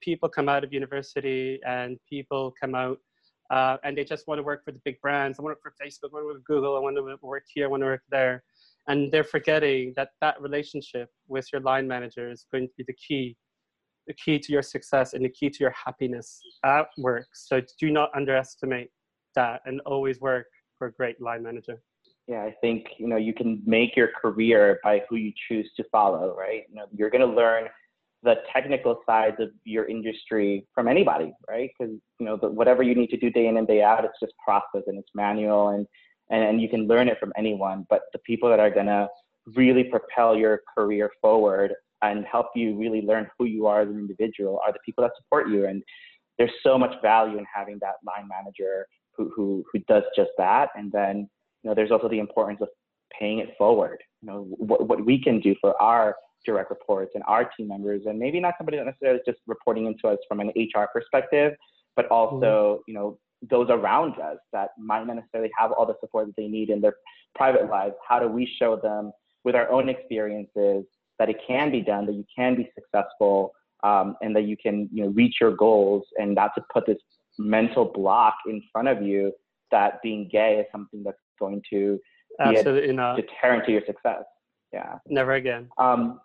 people 0.00 0.28
come 0.28 0.48
out 0.48 0.62
of 0.64 0.72
university 0.72 1.58
and 1.66 1.98
people 2.08 2.52
come 2.60 2.74
out 2.74 2.98
uh, 3.50 3.76
and 3.84 3.96
they 3.96 4.04
just 4.04 4.26
want 4.26 4.38
to 4.38 4.42
work 4.42 4.64
for 4.64 4.72
the 4.72 4.80
big 4.84 5.00
brands. 5.00 5.38
I 5.38 5.42
want 5.42 5.56
to 5.56 5.60
work 5.62 5.74
for 5.76 5.84
Facebook, 5.84 6.10
I 6.10 6.14
want 6.14 6.24
to 6.24 6.26
work 6.26 6.36
for 6.46 6.52
Google, 6.52 6.76
I 6.76 6.80
want 6.80 6.96
to 6.96 7.26
work 7.26 7.44
here, 7.52 7.66
I 7.66 7.68
want 7.68 7.82
to 7.82 7.86
work 7.86 8.02
there. 8.10 8.42
And 8.86 9.10
they're 9.10 9.24
forgetting 9.24 9.94
that 9.96 10.10
that 10.20 10.40
relationship 10.40 11.10
with 11.28 11.46
your 11.52 11.62
line 11.62 11.88
manager 11.88 12.30
is 12.30 12.46
going 12.52 12.68
to 12.68 12.74
be 12.76 12.84
the 12.86 12.94
key, 12.94 13.36
the 14.06 14.14
key 14.14 14.38
to 14.38 14.52
your 14.52 14.62
success 14.62 15.14
and 15.14 15.24
the 15.24 15.30
key 15.30 15.48
to 15.48 15.58
your 15.60 15.72
happiness 15.72 16.40
at 16.64 16.88
work. 16.98 17.26
So 17.32 17.62
do 17.78 17.90
not 17.90 18.10
underestimate 18.14 18.90
that 19.34 19.62
and 19.64 19.80
always 19.86 20.20
work 20.20 20.46
for 20.76 20.88
a 20.88 20.92
great 20.92 21.20
line 21.20 21.42
manager. 21.42 21.80
Yeah, 22.26 22.42
I 22.42 22.54
think 22.62 22.86
you 22.98 23.06
know 23.06 23.16
you 23.16 23.34
can 23.34 23.62
make 23.66 23.96
your 23.96 24.08
career 24.08 24.80
by 24.82 25.02
who 25.08 25.16
you 25.16 25.32
choose 25.48 25.70
to 25.76 25.84
follow, 25.92 26.34
right? 26.36 26.62
You 26.70 26.76
know, 26.76 26.86
you're 26.94 27.10
going 27.10 27.26
to 27.26 27.34
learn 27.34 27.68
the 28.24 28.36
technical 28.52 29.00
sides 29.06 29.36
of 29.38 29.50
your 29.64 29.84
industry 29.84 30.66
from 30.74 30.88
anybody, 30.88 31.32
right? 31.48 31.70
Because 31.78 31.94
you 32.18 32.26
know 32.26 32.36
the, 32.40 32.48
whatever 32.48 32.82
you 32.82 32.94
need 32.94 33.10
to 33.10 33.16
do 33.16 33.30
day 33.30 33.46
in 33.46 33.58
and 33.58 33.66
day 33.66 33.82
out, 33.82 34.04
it's 34.04 34.18
just 34.20 34.32
process 34.42 34.82
and 34.86 34.98
it's 34.98 35.10
manual, 35.14 35.68
and, 35.68 35.86
and 36.30 36.42
and 36.42 36.60
you 36.60 36.68
can 36.68 36.88
learn 36.88 37.08
it 37.08 37.18
from 37.20 37.32
anyone. 37.36 37.86
But 37.90 38.02
the 38.12 38.18
people 38.20 38.48
that 38.48 38.58
are 38.58 38.70
gonna 38.70 39.08
really 39.54 39.84
propel 39.84 40.34
your 40.36 40.62
career 40.76 41.10
forward 41.20 41.74
and 42.00 42.24
help 42.24 42.46
you 42.54 42.76
really 42.76 43.02
learn 43.02 43.28
who 43.38 43.44
you 43.44 43.66
are 43.66 43.82
as 43.82 43.88
an 43.88 43.98
individual 43.98 44.58
are 44.64 44.72
the 44.72 44.78
people 44.84 45.02
that 45.04 45.12
support 45.16 45.48
you. 45.48 45.66
And 45.66 45.82
there's 46.38 46.52
so 46.62 46.78
much 46.78 46.94
value 47.02 47.38
in 47.38 47.44
having 47.54 47.78
that 47.80 47.94
line 48.06 48.28
manager 48.28 48.86
who 49.16 49.30
who 49.36 49.64
who 49.72 49.80
does 49.80 50.02
just 50.16 50.30
that. 50.38 50.70
And 50.76 50.90
then 50.90 51.28
you 51.62 51.70
know 51.70 51.74
there's 51.74 51.90
also 51.90 52.08
the 52.08 52.18
importance 52.20 52.60
of 52.62 52.68
paying 53.18 53.38
it 53.40 53.50
forward. 53.58 53.98
You 54.22 54.28
know 54.28 54.46
what 54.56 54.88
what 54.88 55.04
we 55.04 55.22
can 55.22 55.40
do 55.40 55.54
for 55.60 55.80
our 55.80 56.16
direct 56.44 56.70
reports 56.70 57.12
and 57.14 57.24
our 57.26 57.44
team 57.56 57.68
members, 57.68 58.02
and 58.06 58.18
maybe 58.18 58.40
not 58.40 58.54
somebody 58.58 58.76
that 58.78 58.86
necessarily 58.86 59.18
is 59.18 59.24
just 59.26 59.40
reporting 59.46 59.86
into 59.86 60.08
us 60.08 60.18
from 60.28 60.40
an 60.40 60.48
HR 60.56 60.86
perspective, 60.92 61.54
but 61.96 62.06
also, 62.08 62.80
mm-hmm. 62.80 62.82
you 62.86 62.94
know, 62.94 63.18
those 63.50 63.68
around 63.70 64.18
us 64.20 64.38
that 64.52 64.70
might 64.78 65.06
not 65.06 65.16
necessarily 65.16 65.50
have 65.58 65.72
all 65.72 65.86
the 65.86 65.94
support 66.00 66.26
that 66.26 66.36
they 66.36 66.48
need 66.48 66.70
in 66.70 66.80
their 66.80 66.94
private 67.34 67.68
lives. 67.68 67.94
How 68.06 68.18
do 68.18 68.28
we 68.28 68.50
show 68.58 68.76
them 68.76 69.12
with 69.44 69.54
our 69.54 69.70
own 69.70 69.88
experiences 69.88 70.84
that 71.18 71.28
it 71.28 71.36
can 71.46 71.70
be 71.70 71.80
done, 71.80 72.06
that 72.06 72.14
you 72.14 72.24
can 72.34 72.54
be 72.56 72.70
successful, 72.74 73.52
um, 73.82 74.16
and 74.22 74.34
that 74.34 74.44
you 74.44 74.56
can, 74.56 74.88
you 74.92 75.04
know, 75.04 75.10
reach 75.10 75.36
your 75.40 75.54
goals, 75.54 76.04
and 76.18 76.34
not 76.34 76.52
to 76.56 76.64
put 76.72 76.86
this 76.86 76.96
mental 77.38 77.84
block 77.84 78.34
in 78.48 78.62
front 78.72 78.88
of 78.88 79.02
you 79.02 79.32
that 79.70 80.00
being 80.02 80.28
gay 80.30 80.60
is 80.60 80.66
something 80.72 81.02
that's 81.02 81.18
going 81.38 81.60
to 81.70 81.98
Absolutely 82.40 82.82
be 82.82 82.90
a 82.90 82.92
not. 82.92 83.16
deterrent 83.16 83.64
to 83.66 83.72
your 83.72 83.82
success. 83.86 84.24
Yeah. 84.72 84.98
Never 85.08 85.34
again. 85.34 85.68
Um, 85.78 86.20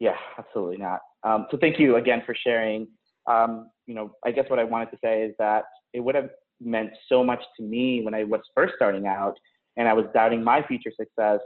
yeah, 0.00 0.16
absolutely 0.38 0.78
not. 0.78 1.00
Um, 1.22 1.46
so 1.50 1.58
thank 1.58 1.78
you 1.78 1.96
again 1.96 2.22
for 2.24 2.34
sharing. 2.34 2.88
Um, 3.26 3.70
you 3.86 3.94
know, 3.94 4.12
I 4.24 4.32
guess 4.32 4.46
what 4.48 4.58
I 4.58 4.64
wanted 4.64 4.90
to 4.92 4.98
say 5.04 5.22
is 5.22 5.34
that 5.38 5.64
it 5.92 6.00
would 6.00 6.14
have 6.14 6.30
meant 6.60 6.90
so 7.08 7.22
much 7.22 7.42
to 7.58 7.62
me 7.62 8.02
when 8.02 8.14
I 8.14 8.24
was 8.24 8.40
first 8.54 8.74
starting 8.76 9.06
out 9.06 9.34
and 9.76 9.86
I 9.86 9.92
was 9.92 10.06
doubting 10.12 10.42
my 10.42 10.62
future 10.66 10.90
success 10.98 11.40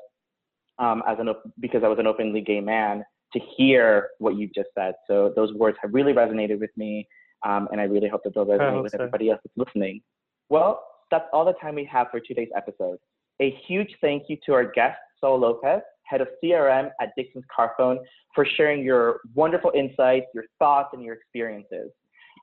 um, 0.79 1.03
as 1.07 1.19
an 1.19 1.29
because 1.61 1.83
I 1.85 1.89
was 1.89 1.99
an 1.99 2.07
openly 2.07 2.41
gay 2.41 2.61
man 2.61 3.05
to 3.33 3.41
hear 3.57 4.11
what 4.19 4.37
you 4.37 4.49
just 4.55 4.69
said. 4.77 4.95
So 5.09 5.33
those 5.35 5.53
words 5.55 5.77
have 5.83 5.93
really 5.93 6.13
resonated 6.13 6.61
with 6.61 6.71
me, 6.77 7.09
um, 7.45 7.69
and 7.73 7.81
I 7.81 7.85
really 7.85 8.09
hope 8.09 8.23
that 8.25 8.35
they'll 8.35 8.47
resonate 8.47 8.83
with 8.83 8.93
so. 8.93 8.99
everybody 8.99 9.31
else 9.31 9.41
that's 9.45 9.69
listening. 9.69 10.01
Well, 10.49 10.85
that's 11.11 11.27
all 11.33 11.45
the 11.45 11.55
time 11.55 11.75
we 11.75 11.85
have 11.87 12.09
for 12.11 12.21
today's 12.21 12.49
episode. 12.57 12.99
A 13.43 13.57
huge 13.67 13.91
thank 14.01 14.25
you 14.29 14.37
to 14.47 14.53
our 14.53 14.65
guest, 14.65 14.99
Sol 15.21 15.41
Lopez, 15.41 15.83
head 16.05 16.21
of 16.21 16.29
CRM 16.43 16.91
at 17.01 17.11
Dixon's 17.17 17.45
Carphone, 17.57 17.99
for 18.35 18.45
sharing 18.57 18.85
your 18.85 19.21
wonderful 19.35 19.73
insights, 19.75 20.27
your 20.35 20.45
thoughts, 20.59 20.91
and 20.93 21.03
your 21.03 21.15
experiences. 21.15 21.91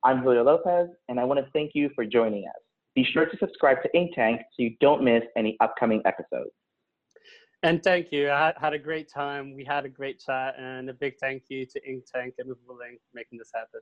I'm 0.03 0.21
Julio 0.21 0.43
Lopez, 0.43 0.89
and 1.09 1.19
I 1.19 1.23
want 1.23 1.39
to 1.39 1.51
thank 1.51 1.71
you 1.73 1.89
for 1.95 2.05
joining 2.05 2.45
us. 2.45 2.61
Be 2.95 3.03
sure 3.03 3.25
to 3.25 3.37
subscribe 3.37 3.81
to 3.83 3.97
Ink 3.97 4.11
Tank 4.15 4.41
so 4.41 4.63
you 4.63 4.75
don't 4.81 5.03
miss 5.03 5.23
any 5.37 5.57
upcoming 5.59 6.01
episodes. 6.05 6.51
And 7.63 7.83
thank 7.83 8.11
you. 8.11 8.31
I 8.31 8.53
had 8.59 8.73
a 8.73 8.79
great 8.79 9.07
time. 9.13 9.53
We 9.53 9.63
had 9.63 9.85
a 9.85 9.89
great 9.89 10.19
chat, 10.19 10.55
and 10.57 10.89
a 10.89 10.93
big 10.93 11.13
thank 11.21 11.43
you 11.49 11.65
to 11.67 11.89
Ink 11.89 12.05
Tank 12.13 12.33
and 12.39 12.47
Movable 12.47 12.79
Ink 12.89 12.99
for 12.99 13.15
making 13.15 13.37
this 13.37 13.51
happen. 13.53 13.81